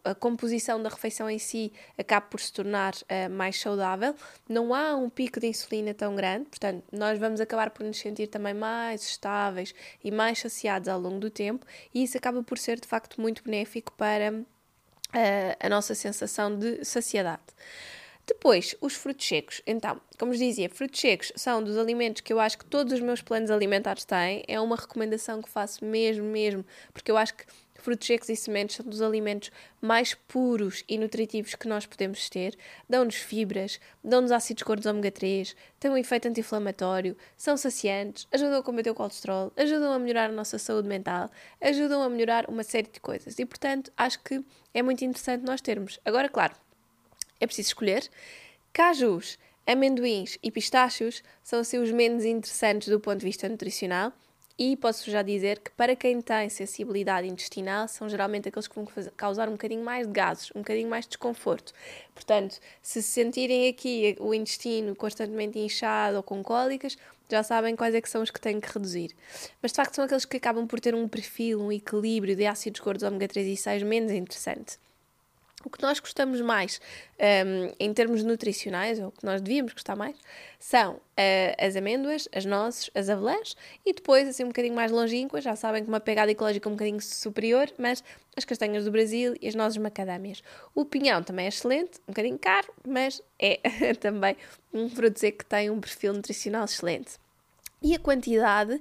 a 0.05 0.15
composição 0.15 0.81
da 0.81 0.87
refeição 0.87 1.29
em 1.29 1.37
si 1.37 1.71
acaba 1.97 2.25
por 2.25 2.39
se 2.39 2.51
tornar 2.51 2.93
uh, 2.95 3.29
mais 3.29 3.59
saudável, 3.59 4.15
não 4.47 4.73
há 4.73 4.95
um 4.95 5.09
pico 5.09 5.39
de 5.39 5.47
insulina 5.47 5.93
tão 5.93 6.15
grande, 6.15 6.45
portanto, 6.45 6.83
nós 6.93 7.19
vamos 7.19 7.41
acabar 7.41 7.69
por 7.71 7.85
nos 7.85 7.99
sentir 7.99 8.27
também 8.27 8.53
mais 8.53 9.03
estáveis 9.03 9.75
e 10.01 10.09
mais 10.09 10.39
saciados 10.39 10.87
ao 10.87 10.99
longo 10.99 11.19
do 11.19 11.29
tempo, 11.29 11.65
e 11.93 12.03
isso 12.03 12.17
acaba 12.17 12.41
por 12.41 12.57
ser 12.57 12.79
de 12.79 12.87
facto 12.87 13.19
muito 13.19 13.43
benéfico 13.43 13.91
para 13.97 14.31
uh, 14.33 14.45
a 15.59 15.69
nossa 15.69 15.93
sensação 15.93 16.57
de 16.57 16.85
saciedade. 16.85 17.43
Depois, 18.25 18.75
os 18.79 18.93
frutos 18.93 19.27
secos. 19.27 19.61
Então, 19.67 19.99
como 20.17 20.31
dizia, 20.31 20.69
frutos 20.69 21.01
secos 21.01 21.33
são 21.35 21.61
dos 21.61 21.77
alimentos 21.77 22.21
que 22.21 22.31
eu 22.31 22.39
acho 22.39 22.57
que 22.57 22.65
todos 22.65 22.93
os 22.93 23.01
meus 23.01 23.21
planos 23.21 23.51
alimentares 23.51 24.05
têm. 24.05 24.43
É 24.47 24.59
uma 24.59 24.75
recomendação 24.75 25.41
que 25.41 25.49
faço 25.49 25.83
mesmo, 25.83 26.23
mesmo, 26.25 26.63
porque 26.93 27.11
eu 27.11 27.17
acho 27.17 27.33
que 27.33 27.45
frutos 27.81 28.07
secos 28.07 28.29
e 28.29 28.35
sementes 28.35 28.75
são 28.75 28.85
dos 28.85 29.01
alimentos 29.01 29.51
mais 29.81 30.13
puros 30.13 30.83
e 30.87 30.97
nutritivos 30.97 31.55
que 31.55 31.67
nós 31.67 31.85
podemos 31.85 32.29
ter. 32.29 32.55
Dão-nos 32.87 33.15
fibras, 33.15 33.79
dão-nos 34.03 34.31
ácidos 34.31 34.63
gordos 34.63 34.85
ômega 34.85 35.11
3, 35.11 35.55
têm 35.79 35.91
um 35.91 35.97
efeito 35.97 36.27
anti-inflamatório, 36.27 37.17
são 37.35 37.57
saciantes, 37.57 38.27
ajudam 38.31 38.59
a 38.59 38.63
combater 38.63 38.91
o 38.91 38.95
colesterol, 38.95 39.51
ajudam 39.57 39.91
a 39.91 39.99
melhorar 39.99 40.29
a 40.29 40.33
nossa 40.33 40.57
saúde 40.59 40.87
mental, 40.87 41.29
ajudam 41.59 42.03
a 42.03 42.09
melhorar 42.09 42.49
uma 42.49 42.63
série 42.63 42.89
de 42.91 42.99
coisas. 42.99 43.39
E, 43.39 43.45
portanto, 43.45 43.91
acho 43.97 44.19
que 44.23 44.43
é 44.73 44.81
muito 44.81 45.03
interessante 45.03 45.43
nós 45.43 45.61
termos. 45.61 45.99
Agora, 46.05 46.29
claro, 46.29 46.53
é 47.39 47.47
preciso 47.47 47.69
escolher. 47.69 48.07
Cajus, 48.71 49.39
amendoins 49.65 50.37
e 50.43 50.51
pistácios 50.51 51.23
são 51.43 51.59
assim 51.59 51.79
os 51.79 51.91
menos 51.91 52.23
interessantes 52.25 52.87
do 52.87 52.99
ponto 52.99 53.19
de 53.19 53.25
vista 53.25 53.49
nutricional 53.49 54.13
e 54.57 54.75
posso 54.75 55.09
já 55.09 55.21
dizer 55.21 55.59
que 55.59 55.71
para 55.71 55.95
quem 55.95 56.21
tem 56.21 56.49
sensibilidade 56.49 57.27
intestinal, 57.27 57.87
são 57.87 58.07
geralmente 58.07 58.49
aqueles 58.49 58.67
que 58.67 58.75
vão 58.75 58.87
causar 59.15 59.47
um 59.49 59.53
bocadinho 59.53 59.83
mais 59.83 60.07
de 60.07 60.13
gases, 60.13 60.51
um 60.55 60.59
bocadinho 60.59 60.89
mais 60.89 61.05
de 61.05 61.09
desconforto. 61.09 61.73
Portanto, 62.13 62.59
se 62.81 63.01
sentirem 63.01 63.67
aqui 63.69 64.15
o 64.19 64.33
intestino 64.33 64.95
constantemente 64.95 65.59
inchado 65.59 66.17
ou 66.17 66.23
com 66.23 66.43
cólicas, 66.43 66.97
já 67.29 67.43
sabem 67.43 67.75
quais 67.75 67.95
é 67.95 68.01
que 68.01 68.09
são 68.09 68.21
os 68.21 68.29
que 68.29 68.41
têm 68.41 68.59
que 68.59 68.71
reduzir. 68.71 69.15
Mas 69.61 69.71
de 69.71 69.77
facto 69.77 69.95
são 69.95 70.05
aqueles 70.05 70.25
que 70.25 70.37
acabam 70.37 70.67
por 70.67 70.79
ter 70.79 70.93
um 70.93 71.07
perfil, 71.07 71.61
um 71.61 71.71
equilíbrio 71.71 72.35
de 72.35 72.45
ácidos 72.45 72.81
gordos 72.81 73.03
ômega 73.03 73.27
3 73.27 73.47
e 73.47 73.57
6 73.57 73.83
menos 73.83 74.11
interessante. 74.11 74.77
O 75.63 75.69
que 75.69 75.81
nós 75.81 75.99
gostamos 75.99 76.41
mais 76.41 76.81
um, 77.19 77.73
em 77.79 77.93
termos 77.93 78.23
nutricionais, 78.23 78.99
ou 78.99 79.07
o 79.07 79.11
que 79.11 79.25
nós 79.25 79.41
devíamos 79.41 79.73
gostar 79.73 79.95
mais, 79.95 80.15
são 80.59 80.93
uh, 80.93 80.99
as 81.57 81.75
amêndoas, 81.75 82.27
as 82.33 82.45
nozes, 82.45 82.89
as 82.95 83.09
avelãs 83.09 83.55
e 83.85 83.93
depois, 83.93 84.27
assim, 84.27 84.43
um 84.43 84.47
bocadinho 84.47 84.75
mais 84.75 84.91
longínquas, 84.91 85.43
já 85.43 85.55
sabem 85.55 85.83
que 85.83 85.89
uma 85.89 85.99
pegada 85.99 86.31
ecológica 86.31 86.67
um 86.67 86.73
bocadinho 86.73 87.01
superior, 87.01 87.67
mas 87.77 88.03
as 88.35 88.45
castanhas 88.45 88.85
do 88.85 88.91
Brasil 88.91 89.35
e 89.41 89.47
as 89.47 89.55
nozes 89.55 89.77
macadâmias. 89.77 90.41
O 90.73 90.85
pinhão 90.85 91.21
também 91.23 91.45
é 91.45 91.49
excelente, 91.49 91.99
um 92.07 92.11
bocadinho 92.11 92.39
caro, 92.39 92.73
mas 92.87 93.21
é 93.39 93.59
também 93.99 94.35
um 94.73 94.89
seco 95.15 95.39
que 95.39 95.45
tem 95.45 95.69
um 95.69 95.79
perfil 95.79 96.13
nutricional 96.13 96.65
excelente. 96.65 97.19
E 97.81 97.95
a 97.95 97.99
quantidade 97.99 98.79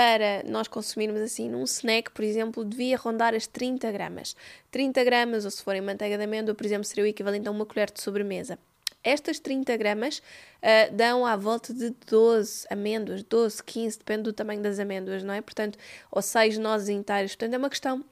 para 0.00 0.42
nós 0.46 0.66
consumirmos 0.66 1.20
assim 1.20 1.50
num 1.50 1.62
snack, 1.64 2.10
por 2.12 2.24
exemplo, 2.24 2.64
devia 2.64 2.96
rondar 2.96 3.34
as 3.34 3.46
30 3.46 3.92
gramas. 3.92 4.34
30 4.70 5.04
gramas, 5.04 5.44
ou 5.44 5.50
se 5.50 5.62
forem 5.62 5.82
manteiga 5.82 6.16
de 6.16 6.24
amêndoa, 6.24 6.54
por 6.54 6.64
exemplo, 6.64 6.84
seria 6.84 7.04
o 7.04 7.06
equivalente 7.06 7.46
a 7.46 7.50
uma 7.50 7.66
colher 7.66 7.90
de 7.90 8.00
sobremesa. 8.00 8.58
Estas 9.04 9.38
30 9.38 9.76
gramas 9.76 10.20
uh, 10.20 10.96
dão 10.96 11.26
à 11.26 11.36
volta 11.36 11.74
de 11.74 11.90
12 12.06 12.66
amêndoas, 12.70 13.22
12, 13.22 13.62
15, 13.62 13.98
depende 13.98 14.22
do 14.22 14.32
tamanho 14.32 14.62
das 14.62 14.78
amêndoas, 14.78 15.22
não 15.22 15.34
é? 15.34 15.42
Portanto, 15.42 15.78
ou 16.10 16.22
6 16.22 16.56
nozes 16.56 16.88
inteiras. 16.88 17.32
Portanto, 17.32 17.52
é 17.52 17.58
uma 17.58 17.68
questão 17.68 18.02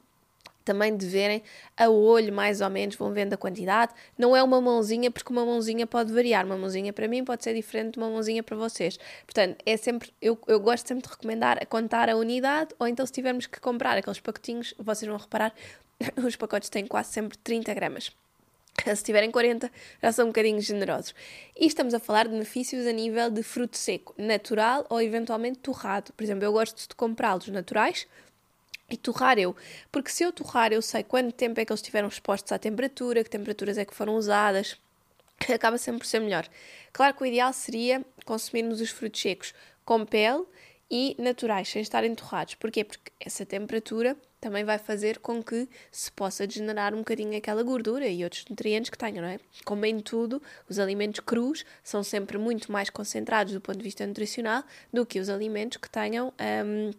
também 0.69 0.95
de 0.95 1.07
verem 1.07 1.43
a 1.75 1.89
olho, 1.89 2.31
mais 2.31 2.61
ou 2.61 2.69
menos, 2.69 2.95
vão 2.95 3.11
vendo 3.11 3.33
a 3.33 3.37
quantidade. 3.39 3.95
Não 4.19 4.37
é 4.37 4.43
uma 4.43 4.61
mãozinha, 4.61 5.11
porque 5.11 5.33
uma 5.33 5.47
mãozinha 5.47 5.87
pode 5.87 6.13
variar. 6.13 6.45
Uma 6.45 6.59
mãozinha 6.59 6.93
para 6.93 7.09
mim 7.09 7.25
pode 7.25 7.43
ser 7.43 7.55
diferente 7.55 7.95
de 7.95 7.99
uma 7.99 8.11
mãozinha 8.11 8.43
para 8.43 8.55
vocês. 8.55 8.99
Portanto, 9.25 9.57
é 9.65 9.77
sempre, 9.79 10.13
eu, 10.21 10.39
eu 10.47 10.61
gosto 10.61 10.87
sempre 10.87 11.05
de 11.05 11.09
recomendar 11.09 11.57
a 11.59 11.65
contar 11.65 12.11
a 12.11 12.17
unidade, 12.17 12.75
ou 12.79 12.87
então 12.87 13.07
se 13.07 13.13
tivermos 13.13 13.47
que 13.47 13.59
comprar 13.59 13.97
aqueles 13.97 14.21
pacotinhos, 14.21 14.75
vocês 14.79 15.09
vão 15.09 15.17
reparar, 15.19 15.55
os 16.23 16.37
pacotes 16.37 16.69
têm 16.69 16.87
quase 16.87 17.13
sempre 17.13 17.39
30 17.39 17.73
gramas. 17.73 18.13
Se 18.95 19.03
tiverem 19.03 19.31
40, 19.31 19.71
já 20.03 20.13
são 20.13 20.27
um 20.27 20.29
bocadinho 20.29 20.61
generosos. 20.61 21.15
E 21.59 21.67
estamos 21.67 21.95
a 21.95 21.99
falar 21.99 22.25
de 22.25 22.33
benefícios 22.33 22.87
a 22.87 22.93
nível 22.93 23.31
de 23.31 23.43
fruto 23.43 23.77
seco, 23.77 24.15
natural 24.19 24.87
ou 24.89 25.01
eventualmente 25.01 25.59
torrado. 25.59 26.13
Por 26.13 26.23
exemplo, 26.23 26.45
eu 26.45 26.53
gosto 26.53 26.89
de 26.89 26.95
comprá-los 26.95 27.49
naturais, 27.49 28.07
e 28.91 28.97
torrar 28.97 29.39
eu, 29.39 29.55
porque 29.93 30.11
se 30.11 30.23
eu 30.25 30.33
torrar 30.33 30.73
eu 30.73 30.81
sei 30.81 31.03
quanto 31.03 31.33
tempo 31.33 31.61
é 31.61 31.65
que 31.65 31.73
eles 31.73 31.81
estiveram 31.81 32.09
expostos 32.09 32.53
à 32.53 32.59
temperatura, 32.59 33.23
que 33.23 33.31
temperaturas 33.31 33.77
é 33.77 33.85
que 33.85 33.95
foram 33.95 34.15
usadas, 34.15 34.77
acaba 35.53 35.79
sempre 35.79 36.01
por 36.01 36.07
ser 36.07 36.21
melhor. 36.21 36.49
Claro 36.93 37.15
que 37.15 37.23
o 37.23 37.27
ideal 37.27 37.53
seria 37.53 38.05
consumirmos 38.25 38.81
os 38.81 38.91
frutos 38.91 39.21
secos 39.21 39.55
com 39.85 40.05
pele 40.05 40.45
e 40.91 41.15
naturais, 41.19 41.69
sem 41.69 41.83
estarem 41.83 42.15
torrados. 42.15 42.55
Porquê? 42.55 42.83
Porque 42.83 43.13
essa 43.21 43.45
temperatura 43.45 44.17
também 44.41 44.65
vai 44.65 44.79
fazer 44.79 45.19
com 45.19 45.43
que 45.43 45.69
se 45.91 46.11
possa 46.13 46.47
degenerar 46.47 46.95
um 46.95 46.99
bocadinho 46.99 47.37
aquela 47.37 47.63
gordura 47.63 48.07
e 48.07 48.23
outros 48.25 48.45
nutrientes 48.49 48.89
que 48.89 48.97
tenham, 48.97 49.23
não 49.23 49.29
é? 49.29 49.39
Como 49.65 49.85
em 49.85 50.01
tudo, 50.01 50.41
os 50.69 50.79
alimentos 50.79 51.21
crus 51.21 51.65
são 51.83 52.03
sempre 52.03 52.39
muito 52.39 52.71
mais 52.71 52.89
concentrados 52.89 53.53
do 53.53 53.61
ponto 53.61 53.79
de 53.79 53.85
vista 53.85 54.07
nutricional 54.07 54.63
do 54.93 55.05
que 55.05 55.19
os 55.19 55.29
alimentos 55.29 55.77
que 55.79 55.91
tenham. 55.91 56.33
Hum, 56.65 56.93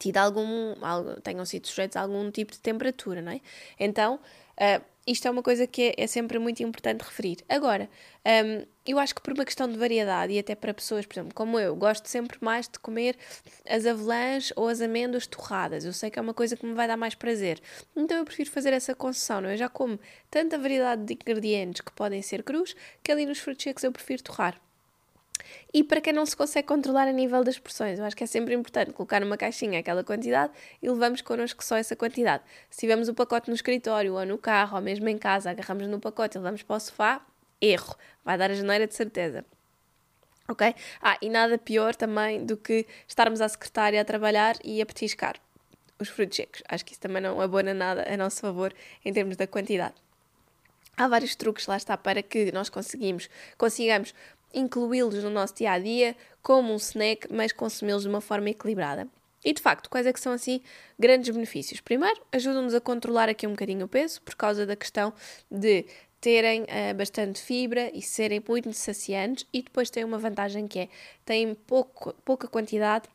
tido 0.00 0.16
algum, 0.16 0.74
tenham 1.22 1.44
sido 1.44 1.68
sujeitos 1.68 1.96
a 1.96 2.00
algum 2.00 2.30
tipo 2.30 2.52
de 2.52 2.58
temperatura, 2.58 3.22
não 3.22 3.32
é? 3.32 3.40
Então, 3.78 4.16
uh, 4.16 4.84
isto 5.06 5.26
é 5.26 5.30
uma 5.30 5.42
coisa 5.42 5.66
que 5.66 5.82
é, 5.82 6.04
é, 6.04 6.06
sempre 6.06 6.38
muito 6.38 6.62
importante 6.62 7.02
referir. 7.02 7.38
Agora, 7.48 7.88
um, 8.24 8.64
eu 8.86 8.98
acho 8.98 9.14
que 9.14 9.20
por 9.20 9.32
uma 9.32 9.44
questão 9.44 9.68
de 9.68 9.76
variedade 9.76 10.32
e 10.32 10.38
até 10.38 10.54
para 10.54 10.72
pessoas, 10.72 11.04
por 11.04 11.14
exemplo, 11.14 11.34
como 11.34 11.58
eu, 11.58 11.74
gosto 11.76 12.06
sempre 12.06 12.38
mais 12.40 12.68
de 12.68 12.78
comer 12.78 13.16
as 13.68 13.86
avelãs 13.86 14.52
ou 14.56 14.68
as 14.68 14.80
amêndoas 14.80 15.26
torradas. 15.26 15.84
Eu 15.84 15.92
sei 15.92 16.10
que 16.10 16.18
é 16.18 16.22
uma 16.22 16.34
coisa 16.34 16.56
que 16.56 16.64
me 16.66 16.74
vai 16.74 16.86
dar 16.86 16.96
mais 16.96 17.14
prazer. 17.14 17.60
Então 17.96 18.18
eu 18.18 18.24
prefiro 18.24 18.50
fazer 18.50 18.72
essa 18.72 18.94
concessão, 18.94 19.40
não 19.40 19.50
é? 19.50 19.54
Eu 19.54 19.58
já 19.58 19.68
como 19.68 19.98
tanta 20.30 20.58
variedade 20.58 21.04
de 21.04 21.14
ingredientes 21.14 21.80
que 21.80 21.92
podem 21.92 22.22
ser 22.22 22.42
crus 22.42 22.74
que 23.02 23.10
ali 23.12 23.26
nos 23.26 23.38
frutos 23.38 23.64
secos 23.64 23.84
eu 23.84 23.92
prefiro 23.92 24.22
torrar. 24.22 24.60
E 25.72 25.82
para 25.84 26.00
quem 26.00 26.12
não 26.12 26.24
se 26.26 26.36
consegue 26.36 26.66
controlar 26.66 27.08
a 27.08 27.12
nível 27.12 27.42
das 27.44 27.58
porções, 27.58 27.98
eu 27.98 28.04
acho 28.04 28.16
que 28.16 28.24
é 28.24 28.26
sempre 28.26 28.54
importante 28.54 28.92
colocar 28.92 29.20
numa 29.20 29.36
caixinha 29.36 29.80
aquela 29.80 30.04
quantidade 30.04 30.52
e 30.82 30.88
levamos 30.88 31.20
connosco 31.20 31.64
só 31.64 31.76
essa 31.76 31.94
quantidade. 31.96 32.42
Se 32.70 32.80
tivermos 32.80 33.08
o 33.08 33.14
pacote 33.14 33.48
no 33.48 33.54
escritório 33.54 34.14
ou 34.14 34.26
no 34.26 34.38
carro 34.38 34.76
ou 34.76 34.82
mesmo 34.82 35.08
em 35.08 35.18
casa, 35.18 35.50
agarramos 35.50 35.86
no 35.86 36.00
pacote 36.00 36.36
e 36.36 36.40
levamos 36.40 36.62
para 36.62 36.76
o 36.76 36.80
sofá, 36.80 37.24
erro. 37.60 37.96
Vai 38.24 38.38
dar 38.38 38.50
a 38.50 38.54
janeira 38.54 38.86
de 38.86 38.94
certeza. 38.94 39.44
Ok? 40.48 40.74
Ah, 41.00 41.16
e 41.22 41.28
nada 41.28 41.56
pior 41.58 41.94
também 41.94 42.44
do 42.44 42.56
que 42.56 42.86
estarmos 43.06 43.40
à 43.40 43.48
secretária 43.48 44.00
a 44.00 44.04
trabalhar 44.04 44.56
e 44.64 44.82
a 44.82 44.86
petiscar 44.86 45.36
os 46.00 46.08
frutos 46.08 46.36
secos. 46.36 46.62
Acho 46.68 46.84
que 46.84 46.92
isso 46.92 47.00
também 47.00 47.22
não 47.22 47.40
abona 47.40 47.72
nada 47.72 48.12
a 48.12 48.16
nosso 48.16 48.40
favor 48.40 48.74
em 49.04 49.12
termos 49.12 49.36
da 49.36 49.46
quantidade. 49.46 49.94
Há 50.96 51.08
vários 51.08 51.34
truques, 51.34 51.66
lá 51.66 51.76
está, 51.76 51.96
para 51.96 52.22
que 52.22 52.52
nós 52.52 52.68
conseguimos, 52.68 53.28
consigamos 53.56 54.14
incluí-los 54.52 55.22
no 55.22 55.30
nosso 55.30 55.54
dia 55.54 55.72
a 55.72 55.78
dia 55.78 56.16
como 56.42 56.72
um 56.72 56.76
snack, 56.76 57.32
mas 57.32 57.52
consumi-los 57.52 58.02
de 58.02 58.08
uma 58.08 58.20
forma 58.20 58.50
equilibrada. 58.50 59.08
E 59.44 59.52
de 59.52 59.62
facto, 59.62 59.88
quais 59.88 60.06
é 60.06 60.12
que 60.12 60.20
são 60.20 60.32
assim 60.32 60.60
grandes 60.98 61.34
benefícios? 61.34 61.80
Primeiro, 61.80 62.20
ajudam-nos 62.30 62.74
a 62.74 62.80
controlar 62.80 63.28
aqui 63.28 63.46
um 63.46 63.50
bocadinho 63.50 63.86
o 63.86 63.88
peso 63.88 64.20
por 64.22 64.34
causa 64.34 64.66
da 64.66 64.76
questão 64.76 65.12
de 65.50 65.86
terem 66.20 66.62
uh, 66.64 66.94
bastante 66.94 67.40
fibra 67.40 67.90
e 67.94 68.02
serem 68.02 68.42
muito 68.46 68.72
saciantes 68.74 69.46
e 69.52 69.62
depois 69.62 69.88
têm 69.88 70.04
uma 70.04 70.18
vantagem 70.18 70.68
que 70.68 70.80
é 70.80 70.88
têm 71.24 71.54
pouco, 71.54 72.12
pouca 72.24 72.46
quantidade 72.46 73.04
de 73.04 73.10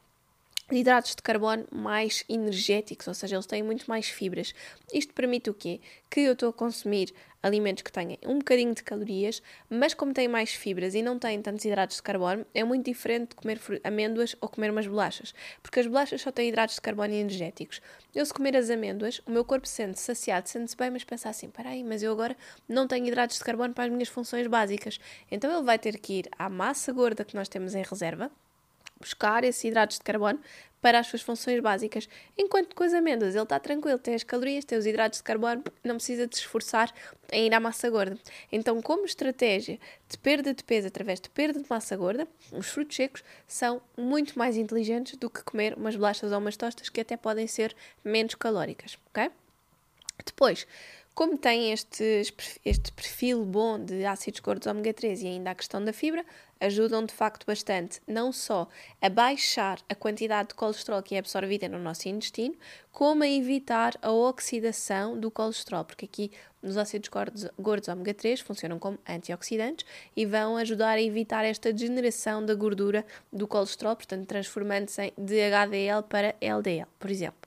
hidratos 0.71 1.15
de 1.15 1.21
carbono 1.21 1.65
mais 1.71 2.23
energéticos, 2.27 3.07
ou 3.07 3.13
seja, 3.13 3.35
eles 3.35 3.45
têm 3.45 3.61
muito 3.61 3.85
mais 3.87 4.07
fibras. 4.07 4.53
Isto 4.93 5.13
permite 5.13 5.49
o 5.49 5.53
quê? 5.53 5.79
Que 6.09 6.21
eu 6.21 6.33
estou 6.33 6.49
a 6.49 6.53
consumir 6.53 7.13
alimentos 7.45 7.83
que 7.83 7.91
tenham 7.91 8.17
um 8.25 8.39
bocadinho 8.39 8.73
de 8.73 8.81
calorias, 8.81 9.39
mas 9.69 9.93
como 9.93 10.11
têm 10.13 10.27
mais 10.27 10.51
fibras 10.55 10.95
e 10.95 11.03
não 11.03 11.19
têm 11.19 11.39
tantos 11.43 11.63
hidratos 11.63 11.97
de 11.97 12.01
carbono, 12.01 12.43
é 12.55 12.63
muito 12.63 12.85
diferente 12.85 13.29
de 13.29 13.35
comer 13.35 13.61
amêndoas 13.83 14.35
ou 14.41 14.49
comer 14.49 14.71
umas 14.71 14.87
bolachas, 14.87 15.35
porque 15.61 15.79
as 15.79 15.85
bolachas 15.85 16.21
só 16.21 16.31
têm 16.31 16.49
hidratos 16.49 16.75
de 16.75 16.81
carbono 16.81 17.13
energéticos. 17.13 17.79
Eu 18.15 18.25
se 18.25 18.33
comer 18.33 18.57
as 18.57 18.71
amêndoas, 18.71 19.21
o 19.27 19.31
meu 19.31 19.45
corpo 19.45 19.67
sente-se 19.67 20.05
saciado, 20.05 20.49
sente-se 20.49 20.75
bem, 20.75 20.89
mas 20.89 21.03
pensa 21.03 21.29
assim, 21.29 21.51
aí, 21.63 21.83
mas 21.83 22.01
eu 22.01 22.11
agora 22.11 22.35
não 22.67 22.87
tenho 22.87 23.05
hidratos 23.05 23.37
de 23.37 23.43
carbono 23.43 23.75
para 23.75 23.83
as 23.83 23.91
minhas 23.91 24.09
funções 24.09 24.47
básicas. 24.47 24.99
Então 25.29 25.51
ele 25.55 25.63
vai 25.63 25.77
ter 25.77 25.99
que 25.99 26.13
ir 26.13 26.29
à 26.39 26.49
massa 26.49 26.91
gorda 26.91 27.23
que 27.23 27.35
nós 27.35 27.47
temos 27.47 27.75
em 27.75 27.83
reserva, 27.83 28.31
buscar 28.99 29.43
esses 29.43 29.63
hidratos 29.63 29.97
de 29.97 30.03
carbono 30.03 30.39
para 30.85 30.99
as 30.99 31.07
suas 31.07 31.23
funções 31.23 31.59
básicas. 31.61 32.07
Enquanto 32.37 32.75
com 32.75 32.83
as 32.83 32.93
amêndoas 32.93 33.33
ele 33.33 33.43
está 33.43 33.59
tranquilo, 33.59 33.97
tem 33.97 34.13
as 34.13 34.23
calorias, 34.23 34.63
tem 34.63 34.77
os 34.77 34.85
hidratos 34.85 35.17
de 35.17 35.23
carbono, 35.23 35.63
não 35.83 35.95
precisa 35.95 36.27
de 36.27 36.35
se 36.35 36.43
esforçar 36.43 36.93
em 37.31 37.47
ir 37.47 37.53
à 37.55 37.59
massa 37.59 37.89
gorda. 37.89 38.15
Então, 38.51 38.79
como 38.83 39.03
estratégia 39.03 39.79
de 40.07 40.15
perda 40.15 40.53
de 40.53 40.63
peso 40.63 40.87
através 40.87 41.19
de 41.19 41.27
perda 41.27 41.59
de 41.59 41.65
massa 41.67 41.97
gorda, 41.97 42.27
os 42.51 42.67
frutos 42.67 42.95
secos 42.95 43.23
são 43.47 43.81
muito 43.97 44.37
mais 44.37 44.57
inteligentes 44.57 45.17
do 45.17 45.27
que 45.27 45.43
comer 45.43 45.73
umas 45.75 45.95
bolachas 45.95 46.31
ou 46.31 46.37
umas 46.37 46.55
tostas 46.55 46.87
que 46.87 47.01
até 47.01 47.17
podem 47.17 47.47
ser 47.47 47.75
menos 48.03 48.35
calóricas, 48.35 48.95
ok? 49.09 49.31
Depois, 50.23 50.67
como 51.15 51.37
tem 51.37 51.71
este, 51.71 52.21
este 52.65 52.91
perfil 52.91 53.45
bom 53.45 53.79
de 53.79 54.05
ácidos 54.05 54.41
gordos 54.41 54.67
ômega 54.67 54.93
3 54.93 55.21
e 55.21 55.27
ainda 55.27 55.51
a 55.51 55.55
questão 55.55 55.83
da 55.83 55.93
fibra, 55.93 56.25
ajudam 56.59 57.05
de 57.05 57.13
facto 57.13 57.45
bastante 57.45 58.01
não 58.05 58.33
só 58.33 58.67
a 59.01 59.09
baixar 59.09 59.79
a 59.87 59.95
quantidade 59.95 60.49
de 60.49 60.55
colesterol 60.55 61.01
que 61.01 61.15
é 61.15 61.19
absorvida 61.19 61.69
no 61.69 61.79
nosso 61.79 62.09
intestino, 62.09 62.55
como 62.91 63.23
a 63.23 63.29
evitar 63.29 63.93
a 64.01 64.11
oxidação 64.11 65.17
do 65.17 65.31
colesterol, 65.31 65.85
porque 65.85 66.03
aqui 66.03 66.31
nos 66.61 66.77
ácidos 66.77 67.07
gordos, 67.07 67.47
gordos 67.57 67.87
ômega 67.87 68.13
3 68.13 68.41
funcionam 68.41 68.77
como 68.77 68.99
antioxidantes 69.07 69.85
e 70.17 70.25
vão 70.25 70.57
ajudar 70.57 70.97
a 70.97 71.01
evitar 71.01 71.45
esta 71.45 71.71
degeneração 71.71 72.45
da 72.45 72.53
gordura 72.53 73.05
do 73.31 73.47
colesterol, 73.47 73.95
portanto 73.95 74.27
transformando-se 74.27 75.13
de 75.17 75.41
HDL 75.41 76.03
para 76.09 76.35
LDL, 76.41 76.87
por 76.99 77.09
exemplo. 77.09 77.45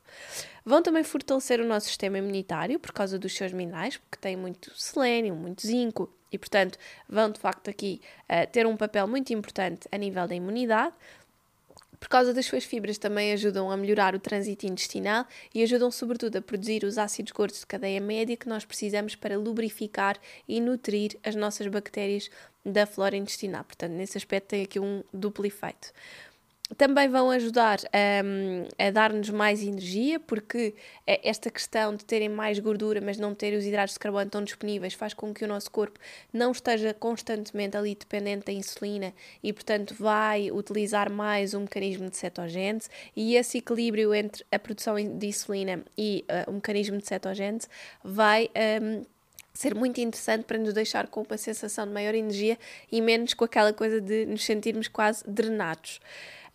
Vão 0.69 0.83
também 0.83 1.03
fortalecer 1.03 1.63
o 1.63 1.65
nosso 1.65 1.87
sistema 1.87 2.19
imunitário 2.19 2.79
por 2.79 2.93
causa 2.93 3.19
dos 3.19 3.35
seus 3.35 3.55
minerais, 3.55 3.97
porque 3.97 4.19
têm 4.21 4.37
muito 4.37 4.71
selênio, 4.79 5.35
muito 5.35 5.67
zinco 5.67 6.13
e, 6.31 6.37
portanto, 6.37 6.79
vão 7.09 7.31
de 7.31 7.41
facto 7.41 7.71
aqui 7.71 8.03
uh, 8.25 8.47
ter 8.53 8.67
um 8.67 8.77
papel 8.77 9.09
muito 9.09 9.33
importante 9.33 9.89
a 9.91 9.97
nível 9.97 10.29
da 10.29 10.35
imunidade. 10.35 10.95
Por 11.99 12.11
causa 12.11 12.35
das 12.35 12.45
suas 12.45 12.65
fibras, 12.65 12.99
também 12.99 13.33
ajudam 13.33 13.71
a 13.71 13.79
melhorar 13.79 14.15
o 14.15 14.21
trânsito 14.21 14.67
intestinal 14.67 15.25
e 15.55 15.63
ajudam, 15.63 15.91
sobretudo, 15.91 16.37
a 16.37 16.43
produzir 16.43 16.85
os 16.85 16.99
ácidos 16.99 17.33
gordos 17.33 17.61
de 17.61 17.67
cadeia 17.67 17.99
média 17.99 18.37
que 18.37 18.47
nós 18.47 18.67
precisamos 18.67 19.15
para 19.15 19.39
lubrificar 19.39 20.19
e 20.47 20.61
nutrir 20.61 21.17
as 21.25 21.35
nossas 21.35 21.67
bactérias 21.67 22.29
da 22.63 22.85
flora 22.85 23.17
intestinal. 23.17 23.65
Portanto, 23.65 23.93
nesse 23.93 24.19
aspecto, 24.19 24.49
tem 24.49 24.65
aqui 24.65 24.79
um 24.79 25.03
duplo 25.15 25.47
efeito. 25.47 25.93
Também 26.77 27.09
vão 27.09 27.31
ajudar 27.31 27.79
a, 27.93 28.87
a 28.87 28.91
dar-nos 28.91 29.31
mais 29.31 29.63
energia, 29.63 30.21
porque 30.21 30.75
esta 31.07 31.51
questão 31.51 31.97
de 31.97 32.05
terem 32.05 32.29
mais 32.29 32.59
gordura, 32.59 33.01
mas 33.01 33.19
não 33.19 33.35
terem 33.35 33.59
os 33.59 33.65
hidratos 33.65 33.95
de 33.95 34.01
carbono 34.01 34.29
tão 34.31 34.45
disponíveis, 34.45 34.95
faz 34.95 35.15
com 35.15 35.33
que 35.33 35.45
o 35.45 35.49
nosso 35.49 35.71
corpo 35.71 35.99
não 36.33 36.53
esteja 36.53 36.93
constantemente 36.93 37.77
ali 37.77 37.95
dependente 37.95 38.47
da 38.47 38.53
insulina 38.53 39.15
e, 39.43 39.53
portanto, 39.53 39.95
vai 39.99 40.51
utilizar 40.51 41.11
mais 41.11 41.55
um 41.55 41.61
mecanismo 41.61 42.11
de 42.11 42.17
cetogênese. 42.17 42.89
E 43.17 43.37
esse 43.37 43.59
equilíbrio 43.59 44.15
entre 44.15 44.45
a 44.53 44.59
produção 44.59 44.97
de 44.97 45.27
insulina 45.27 45.83
e 45.97 46.25
uh, 46.29 46.51
o 46.51 46.55
mecanismo 46.55 46.99
de 46.99 47.07
cetogênese 47.07 47.67
vai. 48.05 48.51
Um, 48.83 49.05
ser 49.55 49.75
muito 49.75 50.01
interessante 50.01 50.45
para 50.45 50.57
nos 50.57 50.73
deixar 50.73 51.09
com 51.09 51.23
uma 51.23 51.37
sensação 51.37 51.85
de 51.85 51.93
maior 51.93 52.15
energia 52.15 52.57
e 52.93 53.01
menos 53.01 53.35
com 53.35 53.45
aquela 53.45 53.73
coisa 53.73 54.01
de 54.01 54.25
nos 54.25 54.45
sentirmos 54.45 54.87
quase 54.87 55.25
drenados. 55.27 56.01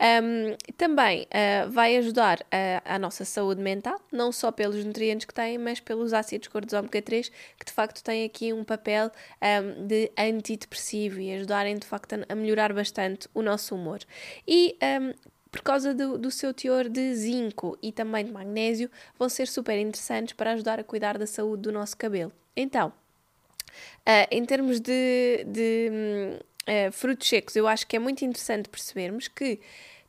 Um, 0.02 0.56
também 0.76 1.24
uh, 1.24 1.72
vai 1.72 1.96
ajudar 1.98 2.40
a, 2.52 2.96
a, 2.96 3.00
nossa 3.00 3.24
saúde 3.24 3.62
mental, 3.62 4.00
não 4.12 4.32
só 4.32 4.52
pelos 4.52 4.84
nutrientes 4.84 5.26
que 5.26 5.34
tem, 5.34 5.58
mas 5.58 5.80
pelos 5.80 6.14
ácidos 6.14 6.48
gordos 6.48 6.74
ômega 6.74 7.02
3, 7.02 7.30
que 7.30 7.66
de 7.66 7.72
facto 7.72 8.04
têm 8.04 8.26
aqui 8.26 8.52
um 8.52 8.64
papel 8.64 9.12
um, 9.42 9.88
de 9.88 10.12
antidepressivo 10.18 11.20
e 11.20 11.34
ajudarem 11.34 11.78
de 11.78 11.86
facto 11.86 12.14
a, 12.28 12.36
melhorar 12.36 12.74
bastante 12.74 13.28
o 13.34 13.42
nosso 13.42 13.76
humor. 13.76 14.00
E 14.48 14.78
um, 15.02 15.14
por 15.52 15.62
causa 15.62 15.94
do, 15.94 16.18
do, 16.18 16.32
seu 16.32 16.52
teor 16.52 16.90
de 16.90 17.14
zinco 17.14 17.78
e 17.80 17.92
também 17.92 18.26
de 18.26 18.32
magnésio, 18.32 18.90
vão 19.20 19.30
ser 19.30 19.48
super 19.48 19.78
interessantes 19.78 20.34
para 20.34 20.54
ajudar 20.54 20.80
a 20.80 20.84
cuidar 20.84 21.16
da 21.16 21.28
saúde 21.28 21.62
do 21.62 21.72
nosso 21.72 21.96
cabelo. 21.96 22.32
Então, 22.56 22.88
uh, 22.90 24.28
em 24.32 24.44
termos 24.46 24.80
de, 24.80 25.46
de 25.46 26.40
uh, 26.68 26.92
frutos 26.92 27.28
secos, 27.28 27.56
eu 27.56 27.68
acho 27.68 27.88
que 27.88 27.96
é 27.96 28.00
muito 28.00 28.24
interessante 28.24 28.70
percebermos 28.70 29.28
que, 29.28 29.60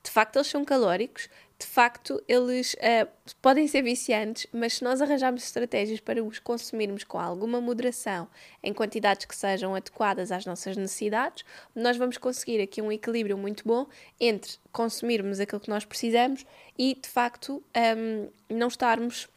de 0.02 0.10
facto, 0.10 0.36
eles 0.36 0.48
são 0.48 0.64
calóricos, 0.64 1.28
de 1.58 1.66
facto, 1.66 2.22
eles 2.28 2.74
uh, 2.74 3.08
podem 3.40 3.66
ser 3.68 3.82
viciantes, 3.82 4.46
mas 4.52 4.74
se 4.74 4.84
nós 4.84 5.00
arranjarmos 5.00 5.44
estratégias 5.44 6.00
para 6.00 6.22
os 6.22 6.38
consumirmos 6.38 7.04
com 7.04 7.18
alguma 7.18 7.60
moderação, 7.60 8.28
em 8.62 8.72
quantidades 8.72 9.24
que 9.24 9.36
sejam 9.36 9.74
adequadas 9.74 10.32
às 10.32 10.44
nossas 10.44 10.76
necessidades, 10.76 11.44
nós 11.74 11.96
vamos 11.96 12.18
conseguir 12.18 12.60
aqui 12.60 12.82
um 12.82 12.90
equilíbrio 12.90 13.38
muito 13.38 13.66
bom 13.66 13.86
entre 14.20 14.58
consumirmos 14.72 15.38
aquilo 15.38 15.60
que 15.60 15.70
nós 15.70 15.84
precisamos 15.84 16.44
e, 16.76 16.98
de 17.00 17.08
facto, 17.08 17.62
um, 17.96 18.28
não 18.48 18.68
estarmos 18.68 19.28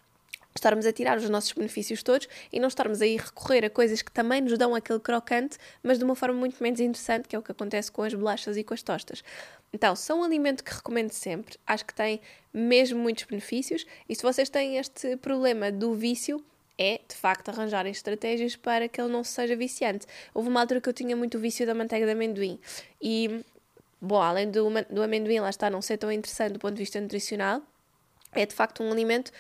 estarmos 0.57 0.85
a 0.85 0.91
tirar 0.91 1.17
os 1.17 1.29
nossos 1.29 1.51
benefícios 1.53 2.03
todos 2.03 2.27
e 2.51 2.59
não 2.59 2.67
estarmos 2.67 3.01
aí 3.01 3.17
recorrer 3.17 3.65
a 3.65 3.69
coisas 3.69 4.01
que 4.01 4.11
também 4.11 4.41
nos 4.41 4.57
dão 4.57 4.75
aquele 4.75 4.99
crocante, 4.99 5.57
mas 5.81 5.97
de 5.97 6.03
uma 6.03 6.15
forma 6.15 6.37
muito 6.37 6.61
menos 6.61 6.79
interessante, 6.79 7.27
que 7.27 7.35
é 7.35 7.39
o 7.39 7.41
que 7.41 7.51
acontece 7.51 7.91
com 7.91 8.03
as 8.03 8.13
bolachas 8.13 8.57
e 8.57 8.63
com 8.63 8.73
as 8.73 8.81
tostas. 8.81 9.23
Então, 9.73 9.95
são 9.95 10.21
um 10.21 10.23
alimento 10.23 10.63
que 10.63 10.73
recomendo 10.73 11.11
sempre, 11.11 11.57
acho 11.65 11.85
que 11.85 11.93
tem 11.93 12.21
mesmo 12.53 12.99
muitos 12.99 13.25
benefícios, 13.25 13.85
e 14.07 14.15
se 14.15 14.23
vocês 14.23 14.49
têm 14.49 14.77
este 14.77 15.17
problema 15.17 15.71
do 15.71 15.93
vício, 15.93 16.43
é, 16.77 17.01
de 17.07 17.15
facto, 17.15 17.49
arranjarem 17.49 17.91
estratégias 17.91 18.55
para 18.55 18.87
que 18.87 19.01
ele 19.01 19.11
não 19.11 19.23
seja 19.23 19.55
viciante. 19.55 20.05
Houve 20.33 20.49
uma 20.49 20.61
altura 20.61 20.79
que 20.79 20.87
eu 20.87 20.93
tinha 20.93 21.15
muito 21.15 21.39
vício 21.39 21.65
da 21.65 21.73
manteiga 21.73 22.05
de 22.05 22.11
amendoim 22.11 22.59
e, 23.01 23.43
bom, 23.99 24.21
além 24.21 24.49
do, 24.51 24.69
do 24.89 25.01
amendoim 25.01 25.39
lá 25.39 25.49
está 25.49 25.69
não 25.69 25.81
ser 25.81 25.97
tão 25.97 26.11
interessante 26.11 26.53
do 26.53 26.59
ponto 26.59 26.75
de 26.75 26.79
vista 26.79 27.01
nutricional, 27.01 27.61
é 28.31 28.45
de 28.45 28.53
facto 28.53 28.83
um 28.83 28.91
alimento 28.91 29.31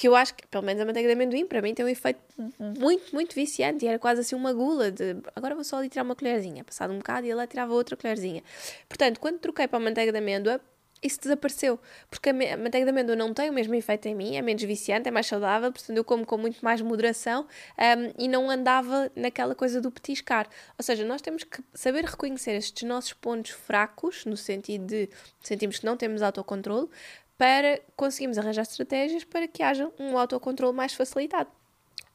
que 0.00 0.08
eu 0.08 0.16
acho 0.16 0.34
que, 0.34 0.46
pelo 0.46 0.64
menos 0.64 0.80
a 0.80 0.86
manteiga 0.86 1.06
de 1.06 1.12
amendoim, 1.12 1.44
para 1.44 1.60
mim 1.60 1.74
tem 1.74 1.84
um 1.84 1.88
efeito 1.88 2.18
muito, 2.58 3.14
muito 3.14 3.34
viciante 3.34 3.84
e 3.84 3.88
era 3.88 3.98
quase 3.98 4.22
assim 4.22 4.34
uma 4.34 4.50
gula 4.50 4.90
de 4.90 5.14
agora 5.36 5.54
vou 5.54 5.62
só 5.62 5.76
ali 5.76 5.90
tirar 5.90 6.04
uma 6.04 6.16
colherzinha, 6.16 6.64
passado 6.64 6.90
um 6.90 6.96
bocado 6.96 7.26
e 7.26 7.30
ela 7.30 7.46
tirava 7.46 7.74
outra 7.74 7.98
colherzinha. 7.98 8.42
Portanto, 8.88 9.20
quando 9.20 9.38
troquei 9.40 9.68
para 9.68 9.76
a 9.76 9.82
manteiga 9.82 10.10
de 10.10 10.16
amêndoa, 10.16 10.58
isso 11.02 11.20
desapareceu, 11.20 11.78
porque 12.08 12.30
a, 12.30 12.32
manteiga 12.32 12.86
de 12.86 12.90
amêndoa 12.90 13.14
não 13.14 13.34
tem 13.34 13.50
o 13.50 13.52
mesmo 13.52 13.74
efeito 13.74 14.08
em 14.08 14.14
mim, 14.14 14.36
é 14.36 14.40
menos 14.40 14.62
viciante, 14.62 15.06
é 15.06 15.10
mais 15.10 15.26
saudável, 15.26 15.70
portanto 15.70 15.94
eu 15.94 16.04
como 16.04 16.24
com 16.24 16.38
muito 16.38 16.64
mais 16.64 16.80
moderação 16.80 17.46
um, 17.78 18.24
e 18.24 18.26
não 18.26 18.48
andava 18.48 19.12
naquela 19.14 19.54
coisa 19.54 19.82
do 19.82 19.90
petiscar. 19.90 20.48
Ou 20.78 20.82
seja, 20.82 21.04
nós 21.04 21.20
temos 21.20 21.44
que 21.44 21.62
saber 21.74 22.06
reconhecer 22.06 22.52
estes 22.52 22.88
nossos 22.88 23.12
pontos 23.12 23.50
fracos, 23.50 24.24
no 24.24 24.36
sentido 24.36 24.86
de 24.86 25.10
sentimos 25.42 25.78
que 25.78 25.84
não 25.84 25.94
temos 25.94 26.22
autocontrole, 26.22 26.88
para 27.40 27.80
conseguirmos 27.96 28.36
arranjar 28.36 28.60
estratégias 28.60 29.24
para 29.24 29.48
que 29.48 29.62
haja 29.62 29.90
um 29.98 30.18
autocontrole 30.18 30.76
mais 30.76 30.92
facilitado. 30.92 31.48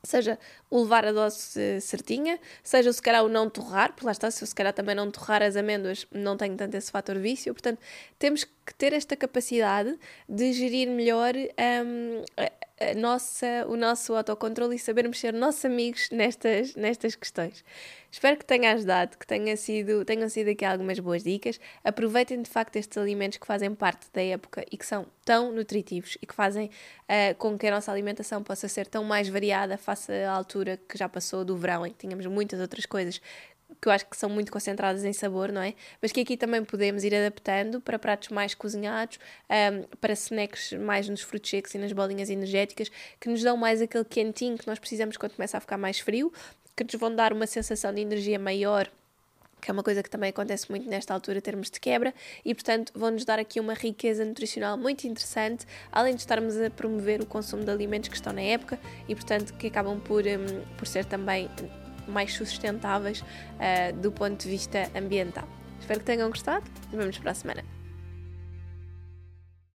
Seja 0.04 0.38
o 0.70 0.84
levar 0.84 1.04
a 1.04 1.12
dose 1.12 1.82
certinha, 1.82 2.40
seja 2.64 2.94
se 2.94 3.02
calhar 3.02 3.26
o 3.26 3.28
não 3.28 3.50
torrar, 3.50 3.92
porque 3.94 4.06
lá 4.06 4.12
está, 4.12 4.30
se 4.30 4.44
eu 4.44 4.48
se 4.48 4.54
calhar 4.54 4.72
também 4.72 4.94
não 4.94 5.10
torrar 5.10 5.42
as 5.42 5.56
amêndoas, 5.56 6.06
não 6.12 6.38
tenho 6.38 6.56
tanto 6.56 6.76
esse 6.76 6.92
fator 6.92 7.18
vício, 7.18 7.52
portanto, 7.56 7.80
temos 8.20 8.44
que 8.44 8.76
ter 8.76 8.94
esta 8.94 9.16
capacidade 9.16 9.98
de 10.30 10.54
gerir 10.54 10.88
melhor 10.92 11.34
um, 11.36 12.22
nossa, 12.98 13.66
o 13.68 13.78
nosso 13.78 14.14
autocontrole 14.14 14.76
e 14.76 14.80
sabermos 14.80 15.20
ser 15.20 15.34
nossos 15.34 15.64
amigos 15.64 16.10
nestas, 16.12 16.76
nestas 16.76 17.16
questões. 17.16 17.64
Espero 18.12 18.38
que 18.38 18.46
tenha 18.46 18.74
ajudado, 18.74 19.18
que 19.18 19.28
tenha 19.28 19.56
sido, 19.58 20.06
tenham 20.06 20.30
sido 20.30 20.50
aqui 20.50 20.64
algumas 20.64 21.00
boas 21.00 21.24
dicas. 21.24 21.60
Aproveitem 21.84 22.42
de 22.42 22.50
facto 22.50 22.76
estes 22.78 22.98
alimentos 22.98 23.38
que 23.38 23.46
fazem 23.46 23.74
parte 23.74 24.08
da 24.14 24.22
época 24.22 24.66
e 24.72 24.78
que 24.78 24.86
são 24.86 25.06
tão 25.24 25.52
nutritivos 25.52 26.18
e 26.22 26.26
que 26.26 26.34
fazem 26.34 26.68
uh, 26.68 27.36
com 27.38 27.58
que 27.58 27.68
a 27.68 27.72
nossa 27.72 27.92
alimentação 27.92 28.44
possa 28.44 28.68
ser 28.68 28.88
tão 28.88 29.04
mais 29.04 29.28
variada 29.28 29.78
face 29.78 30.12
à 30.12 30.32
altura 30.32 30.80
que 30.88 30.98
já 30.98 31.10
passou 31.10 31.44
do 31.44 31.58
verão, 31.58 31.86
em 31.86 31.92
que 31.92 31.98
tínhamos 31.98 32.26
muitas 32.26 32.60
outras 32.60 32.86
coisas 32.86 33.22
que 33.82 33.88
eu 33.88 33.92
acho 33.92 34.06
que 34.06 34.18
são 34.18 34.30
muito 34.30 34.52
concentradas 34.52 35.04
em 35.04 35.14
sabor, 35.14 35.52
não 35.52 35.62
é? 35.62 35.74
Mas 36.02 36.12
que 36.12 36.22
aqui 36.22 36.38
também 36.38 36.64
podemos 36.64 37.04
ir 37.04 37.14
adaptando 37.14 37.80
para 37.82 38.00
pratos 38.00 38.30
mais 38.30 38.54
cozinhados, 38.54 39.20
um, 39.50 39.98
para 39.98 40.14
snacks 40.14 40.74
mais 40.74 41.08
nos 41.10 41.22
frutos 41.22 41.50
secos 41.50 41.74
e 41.76 41.78
nas 41.78 41.92
bolinhas 41.92 42.30
energéticas, 42.30 42.92
que 43.20 43.30
nos 43.30 43.42
dão 43.42 43.58
mais 43.58 43.82
aquele 43.82 44.06
quentinho 44.06 44.58
que 44.58 44.68
nós 44.68 44.80
precisamos 44.80 45.18
quando 45.18 45.34
começa 45.36 45.58
a 45.58 45.62
ficar 45.62 45.78
mais 45.78 46.00
frio, 46.00 46.32
que 46.76 46.84
nos 46.84 46.96
vão 46.96 47.14
dar 47.16 47.32
uma 47.32 47.48
sensação 47.48 47.94
de 47.94 48.02
energia 48.02 48.40
maior 48.40 48.90
que 49.66 49.72
é 49.72 49.74
uma 49.74 49.82
coisa 49.82 50.04
que 50.04 50.10
também 50.12 50.30
acontece 50.30 50.70
muito 50.70 50.88
nesta 50.88 51.12
altura, 51.12 51.42
termos 51.42 51.72
de 51.72 51.80
quebra, 51.80 52.14
e 52.46 52.54
portanto 52.54 52.92
vão-nos 52.94 53.26
dar 53.26 53.40
aqui 53.40 53.60
uma 53.60 53.74
riqueza 53.74 54.24
nutricional 54.24 54.78
muito 54.78 55.08
interessante, 55.08 55.66
além 55.92 56.14
de 56.14 56.22
estarmos 56.22 56.56
a 56.62 56.70
promover 56.70 57.20
o 57.20 57.26
consumo 57.26 57.64
de 57.64 57.72
alimentos 57.72 58.10
que 58.10 58.16
estão 58.16 58.32
na 58.32 58.42
época 58.42 58.80
e 59.08 59.16
portanto 59.16 59.56
que 59.56 59.66
acabam 59.66 60.00
por, 60.00 60.24
um, 60.24 60.62
por 60.78 60.86
ser 60.86 61.04
também 61.06 61.50
mais 62.08 62.34
sustentáveis 62.34 63.22
uh, 63.22 63.96
do 64.02 64.12
ponto 64.12 64.44
de 64.44 64.50
vista 64.50 64.90
ambiental. 64.96 65.48
Espero 65.80 66.00
que 66.00 66.06
tenham 66.06 66.30
gostado 66.30 66.66
e 66.92 66.96
vemos 66.96 67.18
para 67.18 67.32
a 67.32 67.36
semana. 67.36 67.75